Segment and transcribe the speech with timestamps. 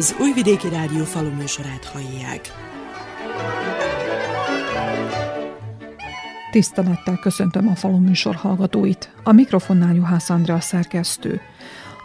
[0.00, 2.52] Az Újvidéki Rádió faluműsorát hallják.
[6.50, 9.10] Tisztelettel köszöntöm a faluműsor hallgatóit.
[9.22, 11.40] A mikrofonnál Juhász Andrea szerkesztő.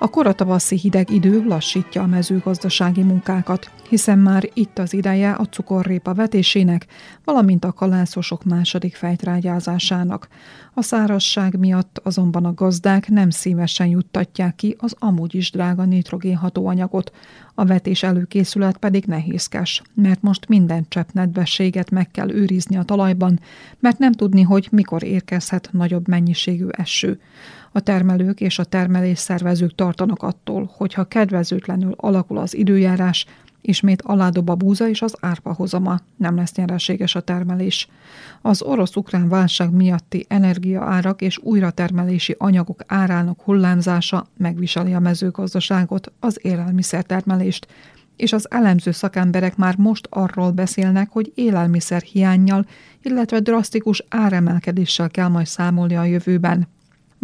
[0.05, 6.13] A koratavaszi hideg idő lassítja a mezőgazdasági munkákat, hiszen már itt az ideje a cukorrépa
[6.13, 6.85] vetésének,
[7.23, 10.27] valamint a kalászosok második fejtrágyázásának.
[10.73, 17.11] A szárazság miatt azonban a gazdák nem szívesen juttatják ki az amúgy is drága nitrogénhatóanyagot,
[17.55, 23.39] a vetés előkészület pedig nehézkes, mert most minden csepp nedvességet meg kell őrizni a talajban,
[23.79, 27.19] mert nem tudni, hogy mikor érkezhet nagyobb mennyiségű eső.
[27.75, 33.25] A termelők és a termelés szervezők tartanak attól, hogyha kedvezőtlenül alakul az időjárás,
[33.61, 37.87] ismét aládob a búza és az árpa hozama, nem lesz nyereséges a termelés.
[38.41, 47.67] Az orosz-ukrán válság miatti energiaárak és újratermelési anyagok árának hullámzása megviseli a mezőgazdaságot, az élelmiszertermelést,
[48.15, 52.65] és az elemző szakemberek már most arról beszélnek, hogy élelmiszer hiányjal,
[53.01, 56.67] illetve drasztikus áremelkedéssel kell majd számolni a jövőben.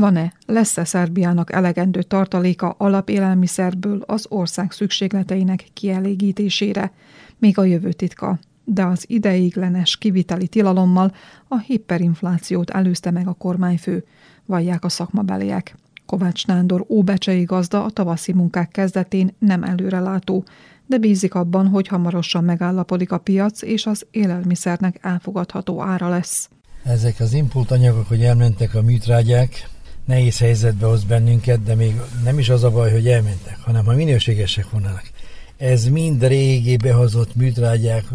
[0.02, 6.92] Van-e, lesz-e Szerbiának elegendő tartaléka alapélelmiszerből az ország szükségleteinek kielégítésére?
[7.40, 8.40] Még a jövő titka.
[8.64, 11.14] De az ideiglenes kiviteli tilalommal
[11.48, 14.04] a hiperinflációt előzte meg a kormányfő,
[14.46, 15.76] vallják a szakmabeliek.
[16.06, 20.44] Kovács Nándor óbecsei gazda a tavaszi munkák kezdetén nem előrelátó,
[20.86, 26.50] de bízik abban, hogy hamarosan megállapodik a piac, és az élelmiszernek elfogadható ára lesz.
[26.84, 29.70] Ezek az impult anyagok, hogy elmentek a műtrágyák,
[30.12, 33.94] nehéz helyzetbe hoz bennünket, de még nem is az a baj, hogy elmentek, hanem ha
[33.94, 35.12] minőségesek volnának.
[35.58, 38.06] Ez mind régi behozott műtrágyák,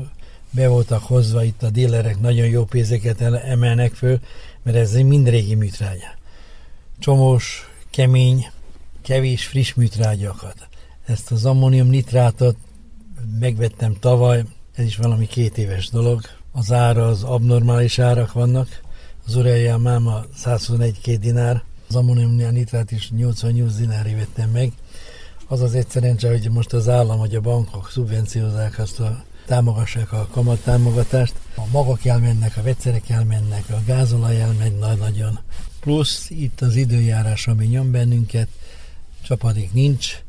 [0.50, 4.20] be voltak hozva, itt a dílerek nagyon jó pénzeket emelnek föl,
[4.62, 6.14] mert ez mind régi műtrágya.
[6.98, 8.46] Csomós, kemény,
[9.02, 10.68] kevés friss műtrágyakat.
[11.06, 12.56] Ezt az ammónium nitrátot
[13.40, 14.44] megvettem tavaly,
[14.74, 16.20] ez is valami két éves dolog.
[16.52, 18.68] Az ára, az abnormális árak vannak.
[19.26, 24.72] Az Urejá máma 121 dinár, az ammónium nitrát is 88 dinári vettem meg.
[25.46, 30.12] Az az egyszerűen csak, hogy most az állam, hogy a bankok szubvenciózzák azt a támogassák
[30.12, 31.34] a kamattámogatást.
[31.56, 35.38] A magak elmennek, a vegyszerek elmennek, a gázolaj elmegy nagy nagyon.
[35.80, 38.48] Plusz itt az időjárás, ami nyom bennünket,
[39.22, 40.22] csapadék nincs,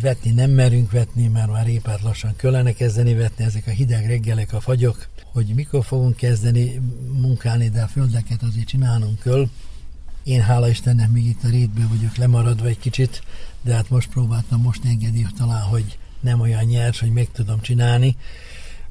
[0.00, 4.52] vetni nem merünk vetni, mert már épát lassan kellene kezdeni vetni, ezek a hideg reggelek,
[4.52, 6.80] a fagyok, hogy mikor fogunk kezdeni
[7.20, 9.48] munkálni, de a földeket azért csinálnunk kell.
[10.22, 13.22] Én hála Istennek még itt a rétből vagyok lemaradva egy kicsit,
[13.62, 18.16] de hát most próbáltam, most engedi talán, hogy nem olyan nyers, hogy meg tudom csinálni.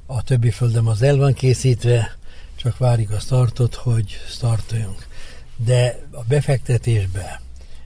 [0.05, 2.17] A többi földem az el van készítve,
[2.55, 5.07] csak várjuk a startot, hogy startoljunk.
[5.55, 7.41] De a befektetésbe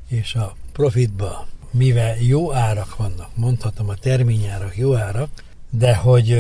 [0.07, 5.29] és a profitba, mivel jó árak vannak, mondhatom a terményárak jó árak,
[5.69, 6.31] de hogy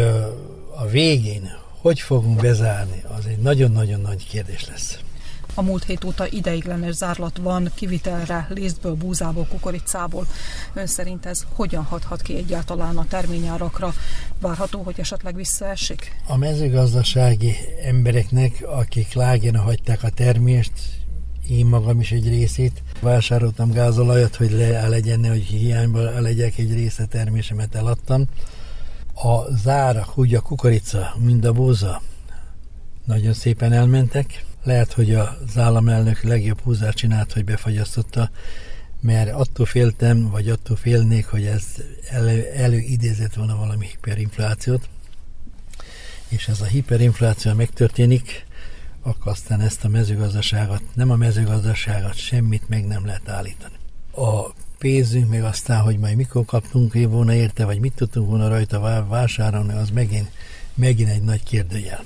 [0.75, 4.99] a végén hogy fogunk bezárni, az egy nagyon-nagyon nagy kérdés lesz.
[5.53, 10.27] A múlt hét óta ideiglenes zárlat van kivitelre, lisztből, búzából, kukoricából.
[10.73, 13.93] Ön szerint ez hogyan hathat ki egyáltalán a terményárakra?
[14.39, 16.15] Várható, hogy esetleg visszaesik?
[16.27, 17.55] A mezőgazdasági
[17.85, 20.71] embereknek, akik lágén hagyták a termést,
[21.49, 22.81] én magam is egy részét.
[22.99, 28.25] Vásároltam gázolajat, hogy le legyen, hogy hiányból legyek egy része termésemet eladtam.
[29.13, 32.01] A zárak, úgy a kukorica, mind a búza
[33.05, 34.45] nagyon szépen elmentek.
[34.63, 38.29] Lehet, hogy az államelnök legjobb húzást csinált, hogy befagyasztotta,
[38.99, 41.63] mert attól féltem, vagy attól félnék, hogy ez
[42.09, 44.89] elő, előidézett volna valami hiperinflációt,
[46.27, 48.45] és ez a hiperinfláció megtörténik,
[49.01, 53.75] akkor aztán ezt a mezőgazdaságot, nem a mezőgazdaságot, semmit meg nem lehet állítani.
[54.15, 59.05] A pénzünk, meg aztán, hogy majd mikor kaptunk volna érte, vagy mit tudtunk volna rajta
[59.09, 60.31] vásárolni, az megint,
[60.73, 62.03] megint egy nagy kérdőjel.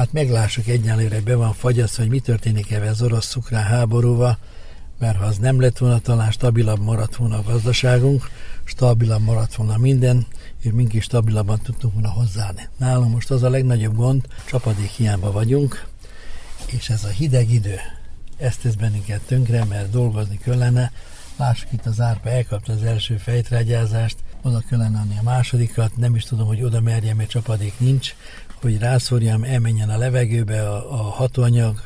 [0.00, 4.38] Hát meglássuk egyenlőre, be van fagyasztva, hogy mi történik ebben az orosz-ukrán háborúval,
[4.98, 8.30] mert ha az nem lett volna, talán stabilabb maradt volna a gazdaságunk,
[8.64, 10.26] stabilabb maradt volna minden,
[10.62, 12.68] és mink is stabilabban tudtunk volna hozzáállni.
[12.76, 15.86] Nálunk most az a legnagyobb gond, csapadék hiányba vagyunk,
[16.66, 17.76] és ez a hideg idő,
[18.36, 20.92] ezt tesz bennünket tönkre, mert dolgozni kellene.
[21.36, 26.24] Lássuk itt az árpa elkapta az első fejtrágyázást, oda kellene adni a másodikat, nem is
[26.24, 28.14] tudom, hogy oda merjem, mert csapadék nincs,
[28.60, 31.80] hogy rászórjam, elmenjen a levegőbe a, a hatóanyag,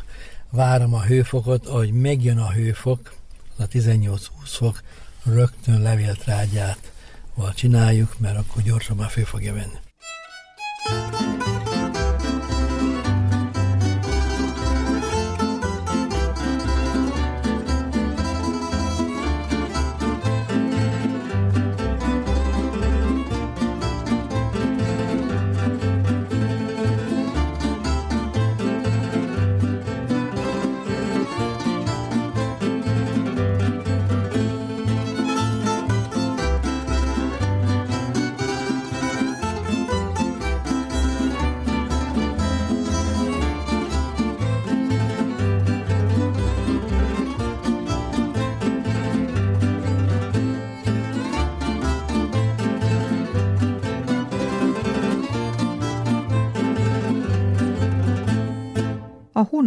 [0.50, 3.14] várom a hőfokot, ahogy megjön a hőfok,
[3.56, 4.82] az a 18-20 fok,
[5.24, 6.92] rögtön levéltrágyát
[7.54, 11.23] csináljuk, mert akkor gyorsabban fő fogja venni.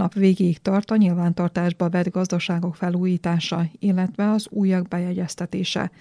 [0.07, 5.91] Hónap végéig tart a nyilvántartásba vett gazdaságok felújítása, illetve az újak bejegyeztetése.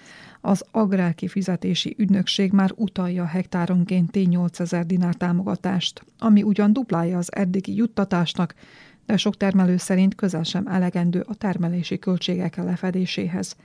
[0.41, 8.53] Az agrárkifizetési ügynökség már utalja hektáronkénti 8000 dinár támogatást, ami ugyan duplája az eddigi juttatásnak,
[9.05, 13.55] de sok termelő szerint közel sem elegendő a termelési költségek lefedéséhez.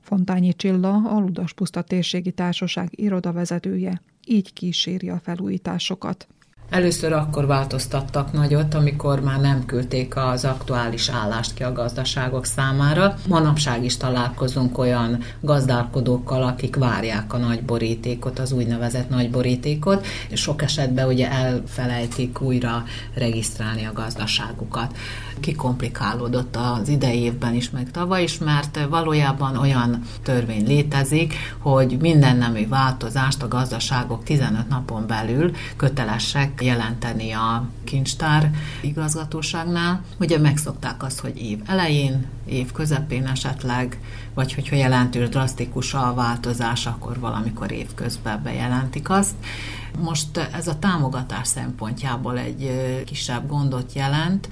[0.00, 6.26] Fontányi Csilla, a Ludas Puszta Térségi Társaság irodavezetője, így kíséri a felújításokat.
[6.72, 13.14] Először akkor változtattak nagyot, amikor már nem küldték az aktuális állást ki a gazdaságok számára.
[13.28, 20.40] Manapság is találkozunk olyan gazdálkodókkal, akik várják a nagy borítékot, az úgynevezett nagy borítékot, és
[20.40, 22.84] sok esetben ugye elfelejtik újra
[23.14, 24.96] regisztrálni a gazdaságukat.
[25.40, 32.36] Kikomplikálódott az idei évben is, meg tavaly is, mert valójában olyan törvény létezik, hogy minden
[32.36, 38.50] nemű változást a gazdaságok 15 napon belül kötelesek jelenteni a kincstár
[38.80, 40.04] igazgatóságnál.
[40.18, 44.00] Ugye megszokták azt, hogy év elején, év közepén esetleg,
[44.34, 49.34] vagy hogyha jelentős, drasztikus a változás, akkor valamikor év közben bejelentik azt.
[49.98, 52.70] Most ez a támogatás szempontjából egy
[53.06, 54.48] kisebb gondot jelent,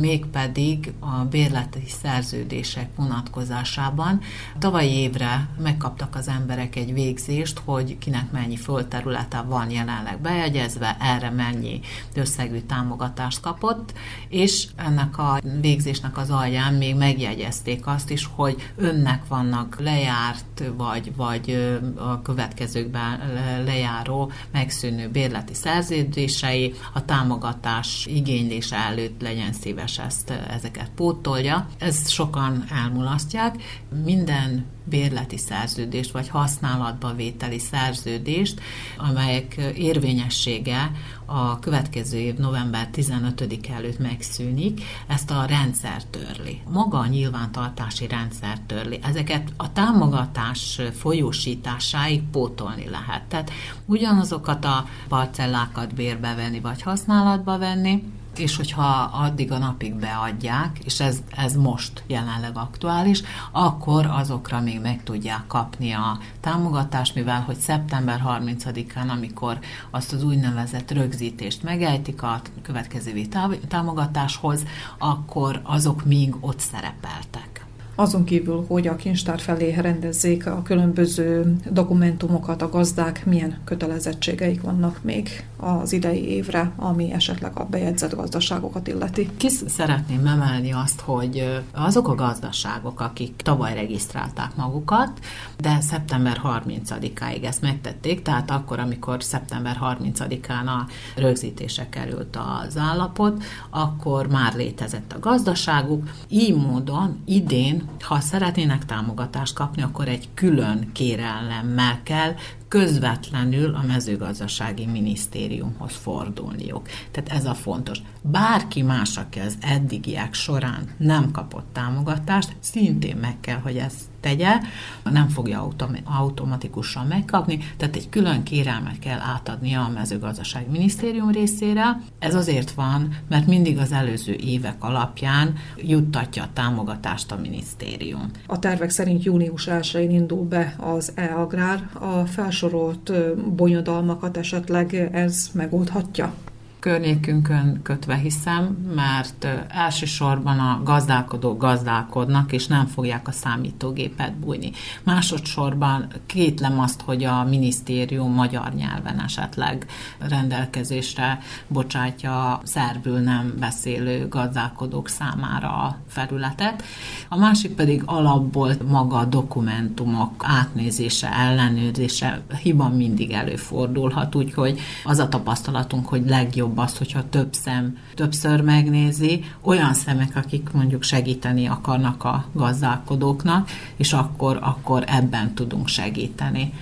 [0.00, 4.20] mégpedig a bérleti szerződések vonatkozásában.
[4.58, 11.30] Tavalyi évre megkaptak az emberek egy végzést, hogy kinek mennyi földterülete van jelenleg bejegyezve, erre
[11.30, 11.80] mennyi
[12.14, 13.92] összegű támogatást kapott,
[14.28, 21.16] és ennek a végzésnek az alján még megjegyezték azt is, hogy önnek vannak lejárt, vagy,
[21.16, 23.20] vagy a következőkben
[23.64, 31.66] lejáró, megszűnő bérleti szerződései, a támogatás igénylése előtt legyen szíves szíves ezt, ezeket pótolja.
[31.78, 33.62] Ezt sokan elmulasztják.
[34.04, 38.60] Minden bérleti szerződést, vagy használatba vételi szerződést,
[38.98, 40.90] amelyek érvényessége
[41.24, 46.60] a következő év november 15 előtt megszűnik, ezt a rendszer törli.
[46.68, 48.98] Maga a nyilvántartási rendszer törli.
[49.02, 53.22] Ezeket a támogatás folyósításáig pótolni lehet.
[53.28, 53.50] Tehát
[53.86, 58.02] ugyanazokat a parcellákat bérbe venni, vagy használatba venni,
[58.40, 63.22] és hogyha addig a napig beadják, és ez, ez most jelenleg aktuális,
[63.52, 69.58] akkor azokra még meg tudják kapni a támogatást, mivel hogy szeptember 30-án, amikor
[69.90, 73.26] azt az úgynevezett rögzítést megejtik a következő
[73.68, 74.62] támogatáshoz,
[74.98, 77.69] akkor azok még ott szerepeltek.
[78.00, 84.98] Azon kívül, hogy a kincstár felé rendezzék a különböző dokumentumokat, a gazdák milyen kötelezettségeik vannak
[85.02, 89.28] még az idei évre, ami esetleg a bejegyzett gazdaságokat illeti.
[89.36, 95.10] Ki szeretném emelni azt, hogy azok a gazdaságok, akik tavaly regisztrálták magukat,
[95.58, 103.42] de szeptember 30-áig ezt megtették, tehát akkor, amikor szeptember 30-án a rögzítése került az állapot,
[103.70, 106.10] akkor már létezett a gazdaságuk.
[106.28, 112.34] Így módon idén ha szeretnének támogatást kapni, akkor egy külön kérelemmel kell
[112.70, 116.88] közvetlenül a mezőgazdasági minisztériumhoz fordulniuk.
[117.10, 117.98] Tehát ez a fontos.
[118.22, 124.60] Bárki más, aki az eddigiek során nem kapott támogatást, szintén meg kell, hogy ezt tegye,
[125.04, 125.68] nem fogja
[126.04, 132.00] automatikusan megkapni, tehát egy külön kérelmet kell átadnia a mezőgazdasági minisztérium részére.
[132.18, 138.30] Ez azért van, mert mindig az előző évek alapján juttatja a támogatást a minisztérium.
[138.46, 141.90] A tervek szerint június 1-én indul be az e-agrár.
[141.92, 143.12] A felső felsorolt
[143.56, 146.32] bonyodalmakat esetleg ez megoldhatja?
[146.80, 154.70] Környékünkön kötve hiszem, mert elsősorban a gazdálkodók gazdálkodnak, és nem fogják a számítógépet bújni.
[155.02, 159.86] Másodszorban kétlem azt, hogy a minisztérium magyar nyelven esetleg
[160.18, 166.82] rendelkezésre bocsátja szerbül nem beszélő gazdálkodók számára a felületet.
[167.28, 175.28] A másik pedig alapból maga a dokumentumok átnézése, ellenőrzése, hiba mindig előfordulhat, úgyhogy az a
[175.28, 181.66] tapasztalatunk, hogy legjobb jobb az, hogyha több szem többször megnézi, olyan szemek, akik mondjuk segíteni
[181.66, 186.72] akarnak a gazdálkodóknak, és akkor, akkor ebben tudunk segíteni.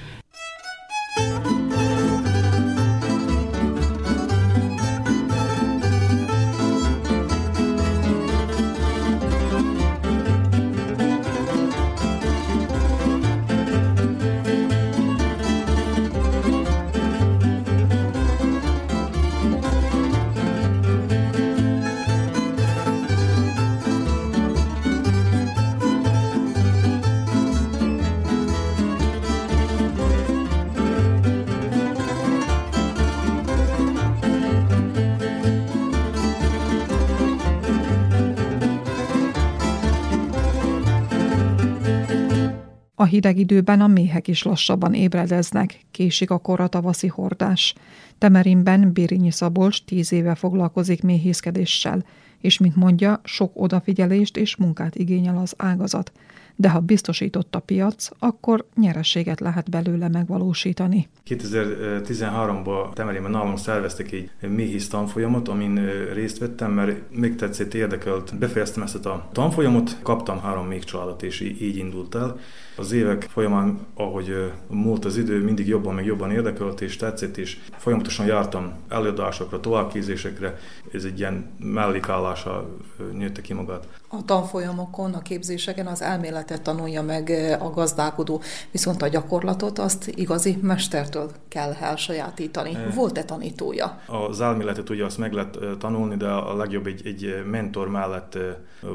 [43.00, 47.74] A hideg időben a méhek is lassabban ébredeznek, késik a korra tavaszi hordás.
[48.18, 52.04] Temerinben Birinyi Szabolcs tíz éve foglalkozik méhészkedéssel,
[52.40, 56.12] és mint mondja, sok odafigyelést és munkát igényel az ágazat
[56.60, 61.08] de ha biztosított a piac, akkor nyerességet lehet belőle megvalósítani.
[61.28, 65.74] 2013-ban Temerében nálunk szerveztek egy méhész tanfolyamot, amin
[66.12, 68.38] részt vettem, mert még tetszett, érdekelt.
[68.38, 72.38] Befejeztem ezt a tanfolyamot, kaptam három még családot, és így indult el.
[72.78, 77.58] Az évek folyamán, ahogy múlt az idő, mindig jobban, meg jobban érdekelt, és tetszett, és
[77.76, 80.58] folyamatosan jártam előadásokra, továbbképzésekre.
[80.92, 82.68] Ez egy ilyen mellékállása
[83.12, 83.86] nőtte ki magát.
[84.08, 87.30] A tanfolyamokon, a képzéseken az elméletet tanulja meg
[87.60, 92.76] a gazdálkodó, viszont a gyakorlatot azt igazi mestertől kell elsajátítani.
[92.94, 94.00] Volt-e tanítója?
[94.06, 98.38] Az elméletet ugye azt meg lehet tanulni, de a legjobb egy, egy mentor mellett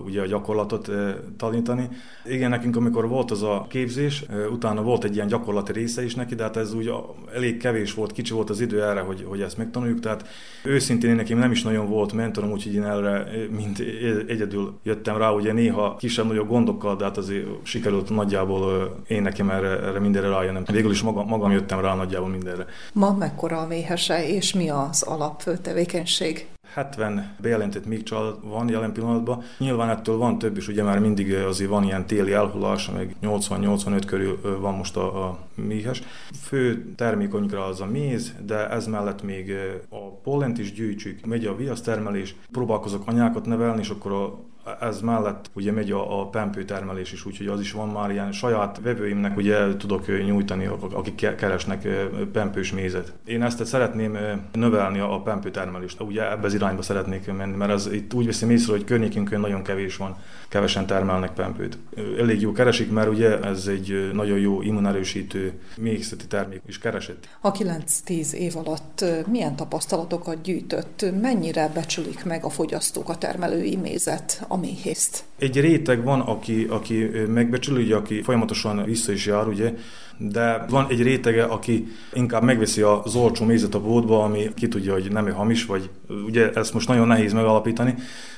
[0.05, 0.89] ugye a gyakorlatot
[1.37, 1.89] tanítani.
[2.25, 6.35] Igen, nekünk amikor volt az a képzés, utána volt egy ilyen gyakorlati része is neki,
[6.35, 6.93] de hát ez úgy
[7.35, 10.27] elég kevés volt, kicsi volt az idő erre, hogy, hogy ezt megtanuljuk, tehát
[10.63, 13.79] őszintén én nekem nem is nagyon volt mentorom, úgyhogy én erre mint
[14.27, 19.67] egyedül jöttem rá, ugye néha kisebb-nagyobb gondokkal, de hát azért sikerült nagyjából én nekem erre,
[19.67, 20.63] erre mindenre rájönnöm.
[20.71, 22.65] Végül is magam, magam jöttem rá nagyjából mindenre.
[22.93, 26.47] Ma mekkora a méhese, és mi az alaptevékenység?
[26.73, 29.43] 70 bejelentett még család van jelen pillanatban.
[29.57, 34.01] Nyilván ettől van több is, ugye már mindig azért van ilyen téli elhullás, meg 80-85
[34.05, 36.03] körül van most a, a méhes.
[36.41, 39.53] Fő termékonyra az a méz, de ez mellett még
[39.89, 44.39] a pollent is gyűjtsük, megy a viasztermelés, próbálkozok anyákat nevelni, és akkor a
[44.79, 48.31] ez mellett ugye megy a, a pempő termelés is, úgyhogy az is van már ilyen
[48.31, 51.87] saját vevőimnek ugye tudok nyújtani, akik keresnek
[52.31, 53.13] pempős mézet.
[53.25, 54.17] Én ezt szeretném
[54.51, 58.49] növelni a pempő termelést, ugye ebbe az irányba szeretnék menni, mert ez itt úgy veszem
[58.49, 60.17] észre, hogy környékünkön nagyon kevés van,
[60.49, 61.77] kevesen termelnek pempőt.
[62.19, 67.27] Elég jó keresik, mert ugye ez egy nagyon jó immunerősítő méhészeti termék is keresett.
[67.41, 74.45] A 9-10 év alatt milyen tapasztalatokat gyűjtött, mennyire becsülik meg a fogyasztók a termelői mézet,
[74.53, 75.23] a méhészt?
[75.39, 79.73] Egy réteg van, aki, aki megbecsül, ugye, aki folyamatosan vissza is jár, ugye,
[80.17, 84.93] de van egy rétege, aki inkább megveszi az olcsó mézet a boltba, ami ki tudja,
[84.93, 85.89] hogy nem hamis, vagy
[86.25, 87.95] ugye ezt most nagyon nehéz megalapítani,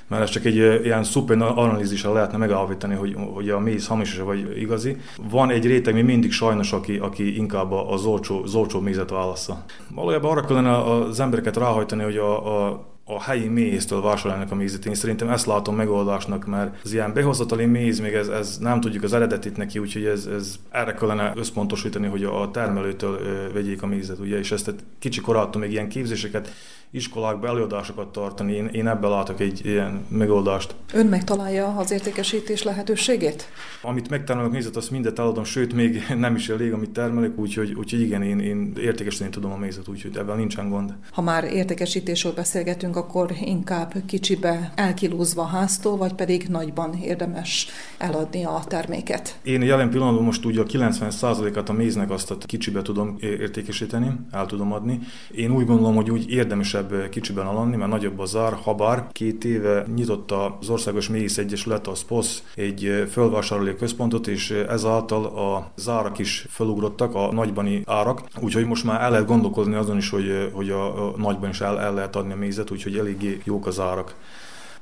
[0.07, 4.61] mert ez csak egy ilyen szuper analízissel lehetne megállapítani, hogy, hogy a méz hamis vagy
[4.61, 4.97] igazi.
[5.29, 9.63] Van egy réteg, mi mindig sajnos, aki, aki inkább az olcsó, az olcsó mézet válassza.
[9.95, 14.85] Valójában arra kellene az embereket ráhajtani, hogy a, a a helyi méztől vásárolnak a mézet.
[14.85, 19.03] Én szerintem ezt látom megoldásnak, mert az ilyen behozatali méz, még ez, ez nem tudjuk
[19.03, 23.19] az eredetit neki, úgyhogy ez, ez erre kellene összpontosítani, hogy a termelőtől
[23.53, 26.53] vegyék a mézet, ugye, és ezt kicsi korától még ilyen képzéseket
[26.91, 28.53] iskolákba előadásokat tartani.
[28.53, 30.75] Én, én ebben látok egy ilyen megoldást.
[30.93, 33.49] Ön megtalálja az értékesítés lehetőségét?
[33.81, 38.01] Amit megtermelek mézet, azt mindet eladom, sőt, még nem is elég, amit termelek, úgyhogy, úgyhogy
[38.01, 40.93] igen, én, én értékesíteni tudom a mézet, úgyhogy ebben nincsen gond.
[41.11, 48.63] Ha már értékesítésről beszélgetünk, akkor inkább kicsibe elkilúzva háztól, vagy pedig nagyban érdemes eladni a
[48.67, 49.37] terméket?
[49.43, 54.45] Én jelen pillanatban most ugye a 90%-át a méznek azt a kicsibe tudom értékesíteni, el
[54.45, 54.99] tudom adni.
[55.31, 58.53] Én úgy gondolom, hogy úgy érdemesebb kisebb kicsiben alanni, mert nagyobb a zár.
[58.63, 65.25] Habár két éve nyitott az Országos Méhész Egyesület, a SPOSZ egy fölvásároló központot, és ezáltal
[65.25, 70.09] a zárak is felugrottak, a nagybani árak, úgyhogy most már el lehet gondolkozni azon is,
[70.09, 73.67] hogy, hogy a, a nagyban is el, el lehet adni a mézet, úgyhogy eléggé jók
[73.67, 74.15] az árak.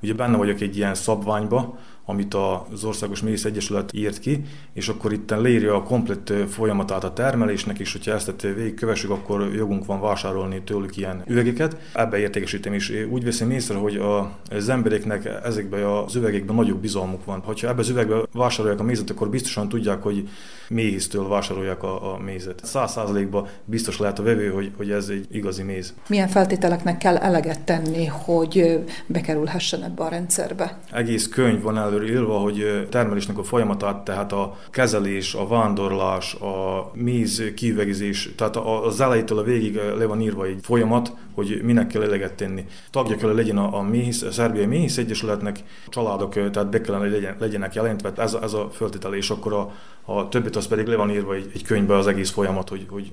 [0.02, 4.44] Ugye benne vagyok egy ilyen szabványba, amit az Országos Méhész Egyesület írt ki,
[4.74, 9.86] és akkor itt leírja a komplett folyamatát a termelésnek, és hogyha ezt végigkövessük, akkor jogunk
[9.86, 11.78] van vásárolni tőlük ilyen üvegeket.
[11.94, 12.92] Ebbe értékesítem is.
[13.10, 14.02] Úgy veszem észre, hogy
[14.50, 17.42] az embereknek ezekben az üvegekben nagyobb bizalmuk van.
[17.46, 20.30] Ha ebbe az üvegbe vásárolják a mézet, akkor biztosan tudják, hogy
[20.70, 22.62] méhésztől vásárolják a, a mézet.
[22.64, 25.94] Száz százalékban biztos lehet a vevő, hogy, hogy ez egy igazi méz.
[26.08, 30.78] Milyen feltételeknek kell eleget tenni, hogy bekerülhessen ebbe a rendszerbe?
[30.92, 36.34] Egész könyv van el előre írva, hogy termelésnek a folyamatát, tehát a kezelés, a vándorlás,
[36.34, 41.88] a méz kivegzés, tehát az elejétől a végig le van írva egy folyamat, hogy minek
[41.88, 42.66] kell eleget tenni.
[42.92, 47.36] Tagja kell legyen a, a, méhész, a Szerbiai Méhész Egyesületnek, családok, tehát be kellene legyen,
[47.40, 49.72] legyenek jelentve, ez, ez a föltétel, és akkor a,
[50.06, 53.12] a többit az pedig le van írva egy, egy könyvbe az egész folyamat, hogy, hogy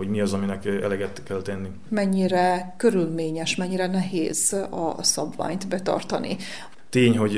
[0.00, 1.68] hogy mi az, aminek eleget kell tenni.
[1.88, 6.36] Mennyire körülményes, mennyire nehéz a szabványt betartani?
[6.90, 7.34] Tény, hogy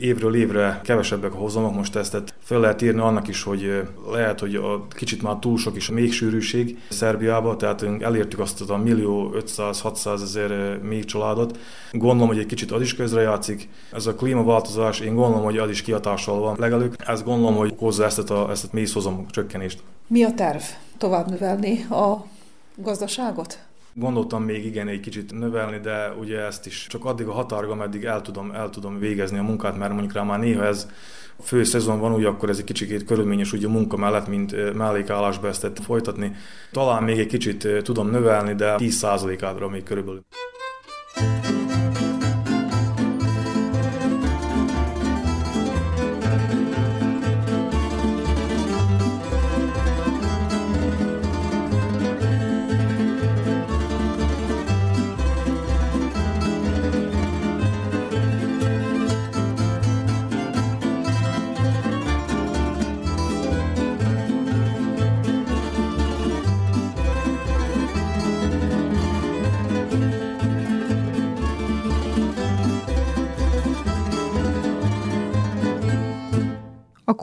[0.00, 4.54] évről évre kevesebbek a hozamok, most ezt fel lehet írni annak is, hogy lehet, hogy
[4.54, 9.34] a kicsit már túl sok is a még sűrűség Szerbiába, tehát elértük azt a millió
[9.36, 11.58] 500-600 ezer még családot.
[11.92, 13.68] Gondolom, hogy egy kicsit az is közrejátszik.
[13.92, 16.94] Ez a klímaváltozás, én gondolom, hogy az is kihatással van legelők.
[17.06, 19.82] Ezt gondolom, hogy hozza ezt a, ezt a mély hozamok csökkenést.
[20.06, 20.62] Mi a terv?
[20.98, 22.26] Tovább növelni a
[22.76, 23.58] gazdaságot?
[23.94, 28.04] Gondoltam még igen egy kicsit növelni, de ugye ezt is csak addig a határig, ameddig
[28.04, 30.88] el tudom, el tudom végezni a munkát, mert mondjuk rá már néha ez
[31.40, 35.48] fő szezon van, úgy akkor ez egy kicsit körülményes ugye a munka mellett, mint mellékállásba
[35.48, 36.32] ezt folytatni.
[36.70, 40.24] Talán még egy kicsit tudom növelni, de 10%-ádra még körülbelül.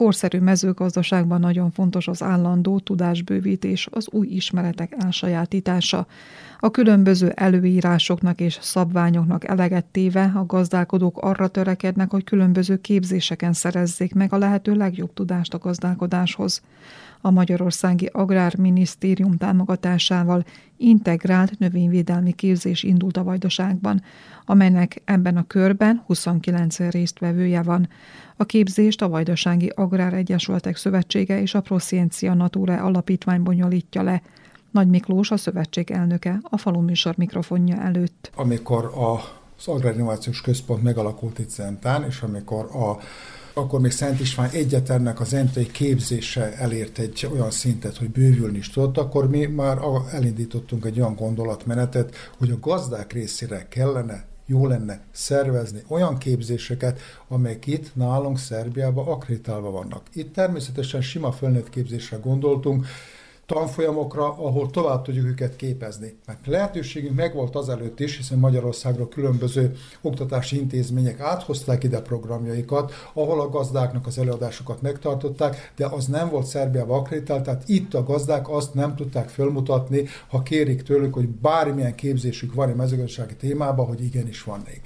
[0.00, 6.06] Korszerű mezőgazdaságban nagyon fontos az állandó tudásbővítés, az új ismeretek elsajátítása.
[6.62, 14.14] A különböző előírásoknak és szabványoknak eleget téve a gazdálkodók arra törekednek, hogy különböző képzéseken szerezzék
[14.14, 16.62] meg a lehető legjobb tudást a gazdálkodáshoz
[17.20, 20.44] a Magyarországi Agrárminisztérium támogatásával
[20.76, 24.02] integrált növényvédelmi képzés indult a Vajdaságban,
[24.44, 27.88] amelynek ebben a körben 29 résztvevője van.
[28.36, 34.22] A képzést a Vajdasági Agrár Egyesületek Szövetsége és a Prosciencia Nature Alapítvány bonyolítja le.
[34.70, 38.30] Nagy Miklós, a szövetség elnöke, a falu műsor mikrofonja előtt.
[38.34, 42.98] Amikor a az Agrárinnovációs Központ megalakult itt Zentán, és amikor a
[43.54, 48.70] akkor még Szent István egyetemnek az entei képzése elért egy olyan szintet, hogy bővülni is
[48.70, 49.78] tudott, akkor mi már
[50.12, 57.66] elindítottunk egy olyan gondolatmenetet, hogy a gazdák részére kellene jó lenne szervezni olyan képzéseket, amelyek
[57.66, 60.02] itt nálunk Szerbiában akreditálva vannak.
[60.12, 62.86] Itt természetesen sima fölnőtt képzésre gondoltunk,
[63.52, 66.16] tanfolyamokra, ahol tovább tudjuk őket képezni.
[66.26, 73.48] Mert lehetőségünk megvolt azelőtt is, hiszen Magyarországra különböző oktatási intézmények áthozták ide programjaikat, ahol a
[73.48, 78.74] gazdáknak az előadásokat megtartották, de az nem volt Szerbiában akreditált, tehát itt a gazdák azt
[78.74, 84.42] nem tudták felmutatni, ha kérik tőlük, hogy bármilyen képzésük van a mezőgazdasági témában, hogy igenis
[84.42, 84.80] van még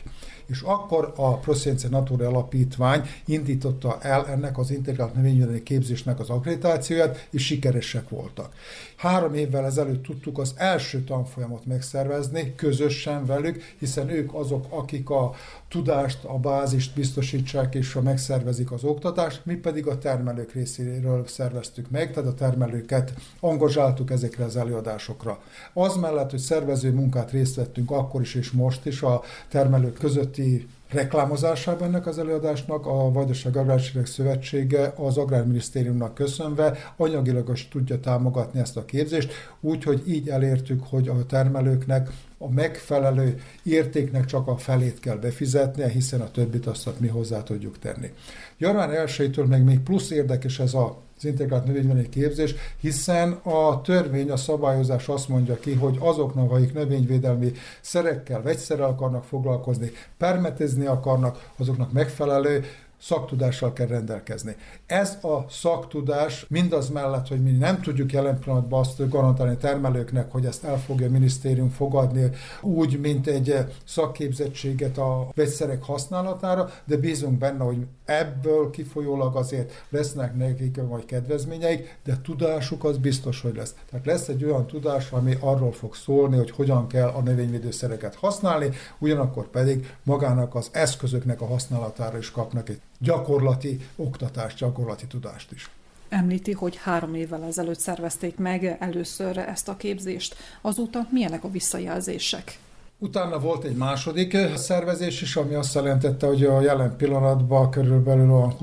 [0.46, 7.28] és akkor a Proscience Nature Alapítvány indította el ennek az integrált növényvédelmi képzésnek az akkreditációját,
[7.30, 8.54] és sikeresek voltak.
[8.96, 15.34] Három évvel ezelőtt tudtuk az első tanfolyamot megszervezni közösen velük, hiszen ők azok, akik a
[15.74, 21.90] tudást, a bázist biztosítsák és a megszervezik az oktatást, mi pedig a termelők részéről szerveztük
[21.90, 25.42] meg, tehát a termelőket angazsáltuk ezekre az előadásokra.
[25.72, 30.68] Az mellett, hogy szervező munkát részt vettünk akkor is és most is a termelők közötti
[30.88, 38.60] reklámozásában ennek az előadásnak a Vajdaság Agrárségek Szövetsége az Agrárminisztériumnak köszönve anyagilag is tudja támogatni
[38.60, 42.10] ezt a képzést, úgyhogy így elértük, hogy a termelőknek
[42.44, 47.78] a megfelelő értéknek csak a felét kell befizetnie, hiszen a többit azt mi hozzá tudjuk
[47.78, 48.12] tenni.
[48.58, 54.30] Január 1-től meg még plusz érdekes ez a az integrált növényvédelmi képzés, hiszen a törvény,
[54.30, 61.50] a szabályozás azt mondja ki, hogy azoknak, akik növényvédelmi szerekkel, vegyszerrel akarnak foglalkozni, permetezni akarnak,
[61.56, 62.64] azoknak megfelelő
[63.04, 64.56] szaktudással kell rendelkezni.
[64.86, 70.46] Ez a szaktudás mindaz mellett, hogy mi nem tudjuk jelen pillanatban azt garantálni termelőknek, hogy
[70.46, 73.54] ezt el fogja a minisztérium fogadni úgy, mint egy
[73.86, 81.98] szakképzettséget a vegyszerek használatára, de bízunk benne, hogy ebből kifolyólag azért lesznek nekik majd kedvezményeik,
[82.04, 83.74] de tudásuk az biztos, hogy lesz.
[83.90, 88.70] Tehát lesz egy olyan tudás, ami arról fog szólni, hogy hogyan kell a növényvédőszereket használni,
[88.98, 95.70] ugyanakkor pedig magának az eszközöknek a használatára is kapnak egy gyakorlati oktatást, gyakorlati tudást is.
[96.08, 100.36] Említi, hogy három évvel ezelőtt szervezték meg először ezt a képzést.
[100.60, 102.58] Azóta milyenek a visszajelzések?
[103.04, 108.56] Utána volt egy második szervezés is, ami azt jelentette, hogy a jelen pillanatban körülbelül a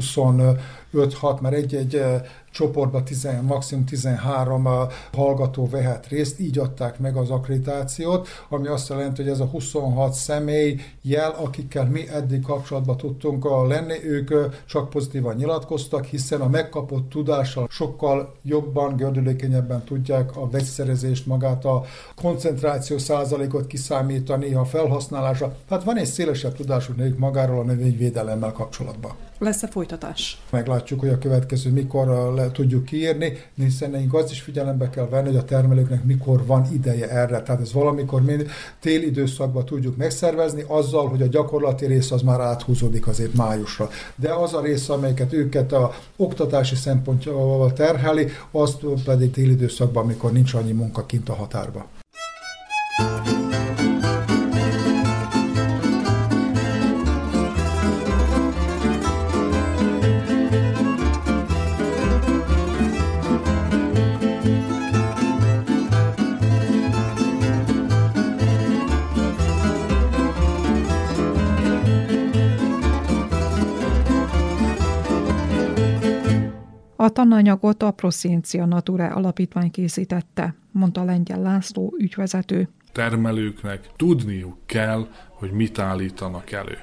[0.94, 2.04] 25-6, mert egy-egy
[2.52, 4.68] csoportba 10, maximum 13
[5.14, 10.14] hallgató vehet részt, így adták meg az akkreditációt, ami azt jelenti, hogy ez a 26
[10.14, 14.32] személy jel, akikkel mi eddig kapcsolatban tudtunk lenni, ők
[14.66, 21.84] csak pozitívan nyilatkoztak, hiszen a megkapott tudással sokkal jobban, gördülékenyebben tudják a vegyszerezést, magát a
[22.16, 25.56] koncentráció százalékot kiszámítani, a felhasználása.
[25.68, 29.12] Tehát van egy szélesebb tudásuk nekik magáról a növényvédelemmel kapcsolatban.
[29.42, 30.42] Lesz-e folytatás?
[30.50, 35.28] Meglátjuk, hogy a következő mikor le tudjuk kiírni, hiszen nekünk azt is figyelembe kell venni,
[35.28, 37.42] hogy a termelőknek mikor van ideje erre.
[37.42, 38.46] Tehát ez valamikor mind
[38.80, 43.90] tél időszakban tudjuk megszervezni, azzal, hogy a gyakorlati rész az már áthúzódik azért májusra.
[44.16, 50.32] De az a rész, amelyiket őket a oktatási szempontjával terheli, azt pedig tél időszakban, amikor
[50.32, 51.88] nincs annyi munka kint a határba.
[77.02, 82.68] A tananyagot a Prosciencia Nature alapítvány készítette, mondta Lengyel László ügyvezető.
[82.92, 86.78] Termelőknek tudniuk kell, hogy mit állítanak elő.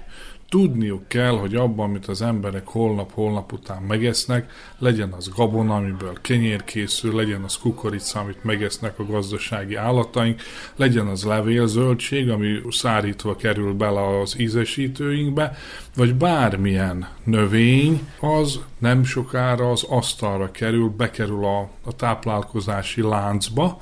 [0.48, 6.64] Tudniuk kell, hogy abban, amit az emberek holnap-holnap után megesznek, legyen az gabona, amiből kenyér
[6.64, 10.40] készül, legyen az kukorica, amit megesznek a gazdasági állataink,
[10.76, 15.56] legyen az levélzöldség, ami szárítva kerül bele az ízesítőinkbe,
[15.96, 23.80] vagy bármilyen növény, az nem sokára az asztalra kerül, bekerül a, a táplálkozási láncba,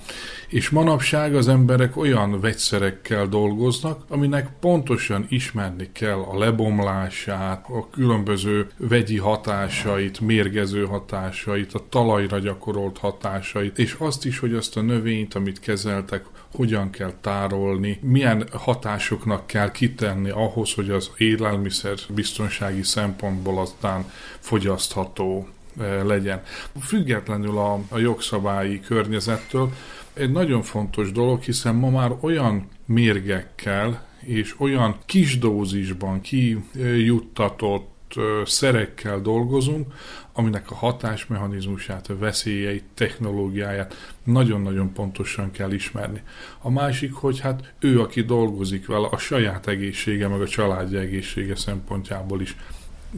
[0.48, 8.66] és manapság az emberek olyan vegyszerekkel dolgoznak, aminek pontosan ismerni kell a lebomlását, a különböző
[8.76, 15.34] vegyi hatásait, mérgező hatásait, a talajra gyakorolt hatásait, és azt is, hogy azt a növényt,
[15.34, 16.24] amit kezeltek,
[16.56, 25.48] hogyan kell tárolni, milyen hatásoknak kell kitenni ahhoz, hogy az élelmiszer biztonsági szempontból aztán fogyasztható
[25.80, 26.42] eh, legyen.
[26.80, 29.70] Függetlenül a, a jogszabályi környezettől,
[30.12, 38.14] egy nagyon fontos dolog, hiszen ma már olyan mérgekkel és olyan kis dózisban kijuttatott
[38.44, 39.92] szerekkel dolgozunk,
[40.36, 46.22] aminek a hatásmechanizmusát, a veszélyeit, technológiáját nagyon-nagyon pontosan kell ismerni.
[46.58, 51.56] A másik, hogy hát ő, aki dolgozik vele, a saját egészsége, meg a családja egészsége
[51.56, 52.56] szempontjából is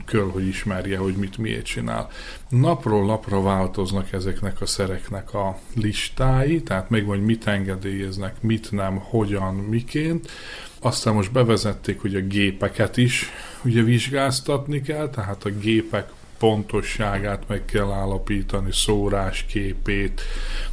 [0.06, 2.08] kell, hogy ismerje, hogy mit miért csinál.
[2.48, 8.96] Napról napra változnak ezeknek a szereknek a listái, tehát meg hogy mit engedélyeznek, mit nem,
[8.96, 10.30] hogyan, miként.
[10.80, 13.30] Aztán most bevezették, hogy a gépeket is
[13.64, 20.20] ugye vizsgáztatni kell, tehát a gépek pontosságát meg kell állapítani, szórás képét,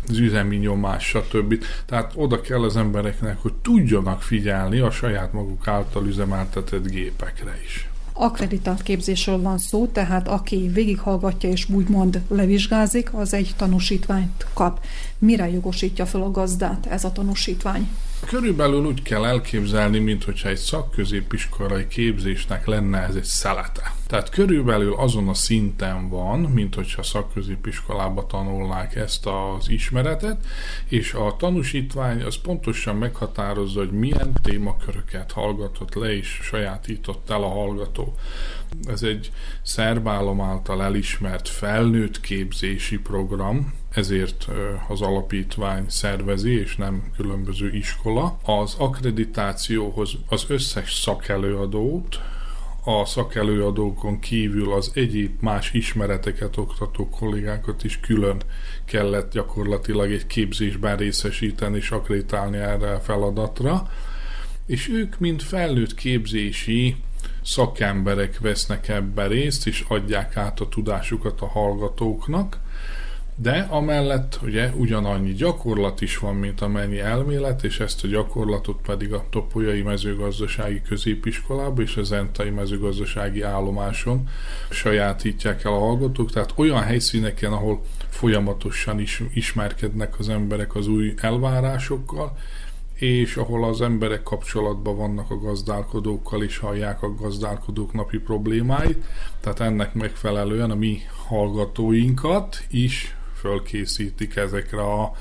[0.07, 1.63] az üzemi nyomás, stb.
[1.85, 7.89] Tehát oda kell az embereknek, hogy tudjanak figyelni a saját maguk által üzemeltetett gépekre is.
[8.17, 14.79] Akreditált képzésről van szó, tehát aki végighallgatja és úgymond levizsgázik, az egy tanúsítványt kap.
[15.19, 17.89] Mire jogosítja fel a gazdát ez a tanúsítvány?
[18.25, 23.93] Körülbelül úgy kell elképzelni, mint hogyha egy szakközépiskolai képzésnek lenne ez egy szelete.
[24.07, 30.45] Tehát körülbelül azon a szinten van, mint hogyha szakközépiskolába tanulnák ezt az ismeretet,
[30.87, 37.49] és a tanúsítvány az pontosan meghatározza, hogy milyen témaköröket hallgatott le és sajátított el a
[37.49, 38.15] hallgató.
[38.87, 44.47] Ez egy szerbálom által elismert felnőtt képzési program, ezért
[44.87, 48.39] az alapítvány szervezi, és nem különböző iskola.
[48.43, 52.19] Az akkreditációhoz az összes szakelőadót,
[52.83, 58.41] a szakelőadókon kívül az egyéb más ismereteket oktató kollégákat is külön
[58.85, 63.89] kellett gyakorlatilag egy képzésben részesíteni és akreditálni erre a feladatra,
[64.65, 66.95] és ők mind felnőtt képzési
[67.43, 72.59] szakemberek vesznek ebbe részt, és adják át a tudásukat a hallgatóknak,
[73.37, 79.13] de amellett ugye ugyanannyi gyakorlat is van, mint amennyi elmélet, és ezt a gyakorlatot pedig
[79.13, 84.29] a Topolyai mezőgazdasági középiskolában és az Entai mezőgazdasági állomáson
[84.69, 91.13] sajátítják el a hallgatók, tehát olyan helyszíneken, ahol folyamatosan is ismerkednek az emberek az új
[91.17, 92.37] elvárásokkal,
[92.93, 99.05] és ahol az emberek kapcsolatban vannak a gazdálkodókkal, és hallják a gazdálkodók napi problémáit,
[99.39, 103.14] tehát ennek megfelelően a mi hallgatóinkat is
[103.45, 105.15] fölkészítik ezekre a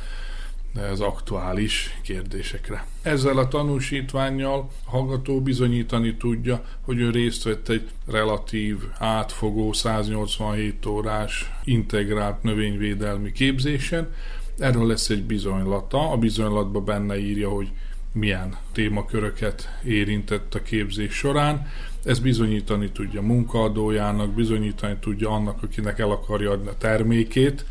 [0.92, 2.86] az aktuális kérdésekre.
[3.02, 10.86] Ezzel a tanúsítványjal a hallgató bizonyítani tudja, hogy ő részt vett egy relatív, átfogó 187
[10.86, 14.14] órás integrált növényvédelmi képzésen.
[14.58, 16.10] Erről lesz egy bizonylata.
[16.10, 17.68] A bizonylatban benne írja, hogy
[18.12, 21.66] milyen témaköröket érintett a képzés során.
[22.04, 27.64] Ez bizonyítani tudja munkaadójának, bizonyítani tudja annak, akinek el akarja adni a termékét,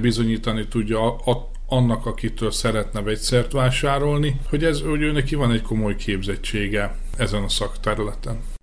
[0.00, 1.16] bizonyítani tudja
[1.66, 7.42] annak, akitől szeretne vegyszert vásárolni, hogy, ez, hogy ő neki van egy komoly képzettsége ezen
[7.42, 8.53] a szakterületen.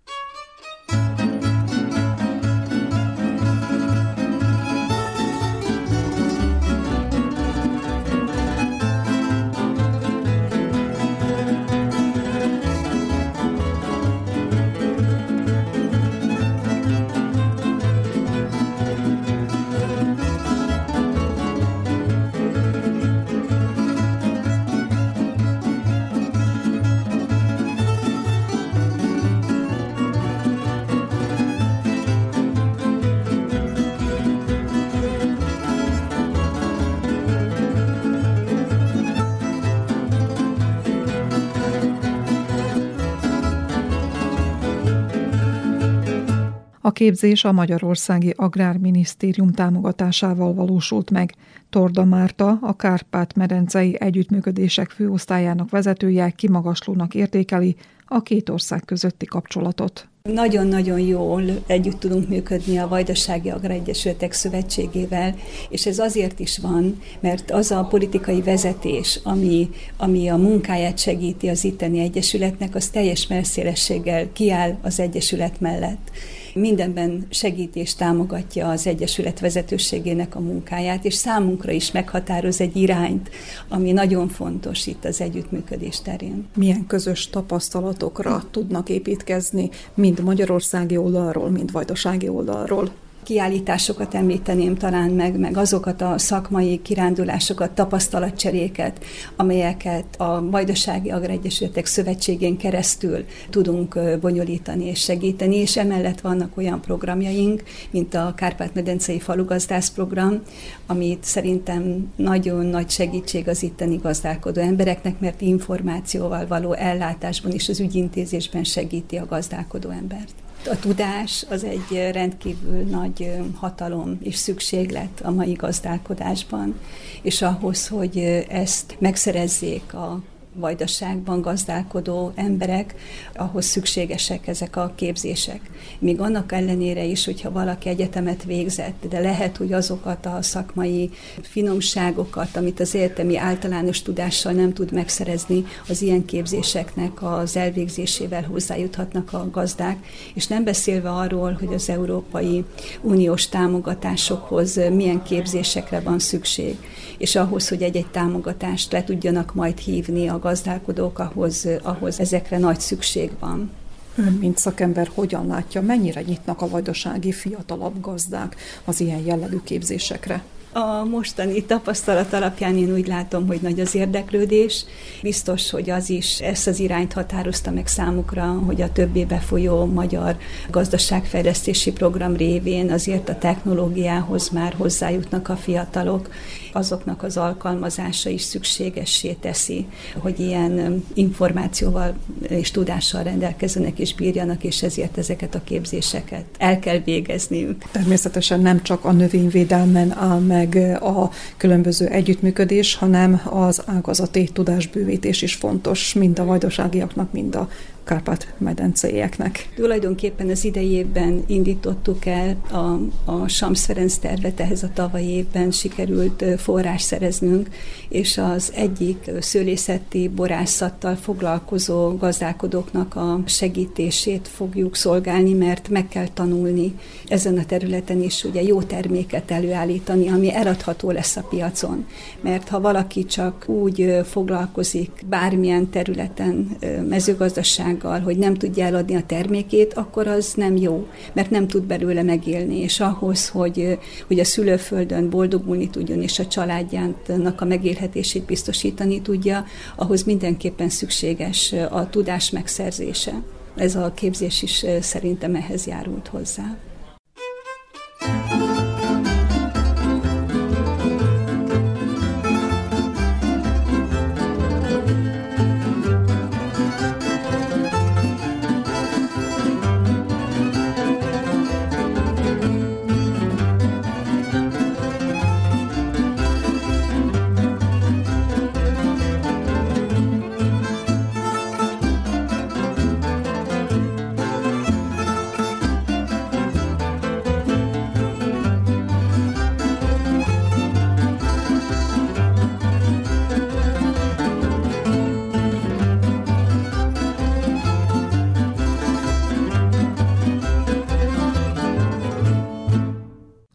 [47.01, 51.33] Képzés a Magyarországi Agrárminisztérium támogatásával valósult meg.
[51.69, 60.07] Torda Márta, a Kárpát-medencei Együttműködések főosztályának vezetője kimagaslónak értékeli a két ország közötti kapcsolatot.
[60.23, 65.35] Nagyon-nagyon jól együtt tudunk működni a Vajdasági Agráregyesületek Szövetségével,
[65.69, 71.49] és ez azért is van, mert az a politikai vezetés, ami, ami a munkáját segíti
[71.49, 76.11] az itteni egyesületnek, az teljes merszélességgel kiáll az egyesület mellett
[76.53, 83.29] mindenben segít és támogatja az Egyesület vezetőségének a munkáját, és számunkra is meghatároz egy irányt,
[83.67, 86.47] ami nagyon fontos itt az együttműködés terén.
[86.55, 92.91] Milyen közös tapasztalatokra tudnak építkezni, mind magyarországi oldalról, mind vajdasági oldalról?
[93.23, 99.03] Kiállításokat említeném talán meg, meg azokat a szakmai kirándulásokat, tapasztalatcseréket,
[99.35, 107.63] amelyeket a Vajdasági Agregyesületek Szövetségén keresztül tudunk bonyolítani és segíteni, és emellett vannak olyan programjaink,
[107.91, 110.41] mint a Kárpát-medencei falugazdász program,
[110.87, 117.79] amit szerintem nagyon nagy segítség az itteni gazdálkodó embereknek, mert információval való ellátásban és az
[117.79, 120.33] ügyintézésben segíti a gazdálkodó embert.
[120.69, 126.79] A tudás az egy rendkívül nagy hatalom és szükséglet a mai gazdálkodásban,
[127.21, 128.17] és ahhoz, hogy
[128.49, 130.21] ezt megszerezzék a
[130.53, 132.95] vajdaságban gazdálkodó emberek,
[133.35, 135.59] ahhoz szükségesek ezek a képzések.
[135.99, 141.09] Még annak ellenére is, hogyha valaki egyetemet végzett, de lehet, hogy azokat a szakmai
[141.41, 149.33] finomságokat, amit az értemi általános tudással nem tud megszerezni, az ilyen képzéseknek az elvégzésével hozzájuthatnak
[149.33, 152.63] a gazdák, és nem beszélve arról, hogy az Európai
[153.01, 156.77] Uniós támogatásokhoz milyen képzésekre van szükség,
[157.17, 162.79] és ahhoz, hogy egy-egy támogatást le tudjanak majd hívni a gazdálkodók, ahhoz, ahhoz ezekre nagy
[162.79, 163.71] szükség van.
[164.15, 170.43] Ön, mint szakember, hogyan látja, mennyire nyitnak a vajdasági fiatalabb gazdák az ilyen jellegű képzésekre?
[170.73, 174.85] A mostani tapasztalat alapján én úgy látom, hogy nagy az érdeklődés.
[175.21, 180.37] Biztos, hogy az is ezt az irányt határozta meg számukra, hogy a többé befolyó magyar
[180.69, 186.29] gazdaságfejlesztési program révén azért a technológiához már hozzájutnak a fiatalok,
[186.73, 189.85] azoknak az alkalmazása is szükségessé teszi,
[190.17, 196.99] hogy ilyen információval és tudással rendelkezzenek és bírjanak, és ezért ezeket a képzéseket el kell
[196.99, 197.83] végezniük.
[197.91, 205.53] Természetesen nem csak a növényvédelmen áll meg a különböző együttműködés, hanem az ágazati tudásbővítés is
[205.53, 207.69] fontos, mind a vajdaságiaknak, mind a
[208.03, 209.69] Kárpát-medenceieknek.
[209.75, 212.99] Tulajdonképpen az idei évben indítottuk el a,
[213.31, 217.69] a Sams Ferenc tervet, ehhez a tavalyi évben sikerült forrás szereznünk,
[218.09, 226.95] és az egyik szőlészeti borászattal foglalkozó gazdálkodóknak a segítését fogjuk szolgálni, mert meg kell tanulni
[227.27, 232.05] ezen a területen is ugye jó terméket előállítani, ami eladható lesz a piacon.
[232.41, 236.77] Mert ha valaki csak úgy foglalkozik bármilyen területen,
[237.09, 241.83] mezőgazdaság, gazdasággal, hogy nem tudja eladni a termékét, akkor az nem jó, mert nem tud
[241.83, 248.45] belőle megélni, és ahhoz, hogy, hogy a szülőföldön boldogulni tudjon, és a családjának a megélhetését
[248.45, 253.41] biztosítani tudja, ahhoz mindenképpen szükséges a tudás megszerzése.
[253.75, 256.77] Ez a képzés is szerintem ehhez járult hozzá.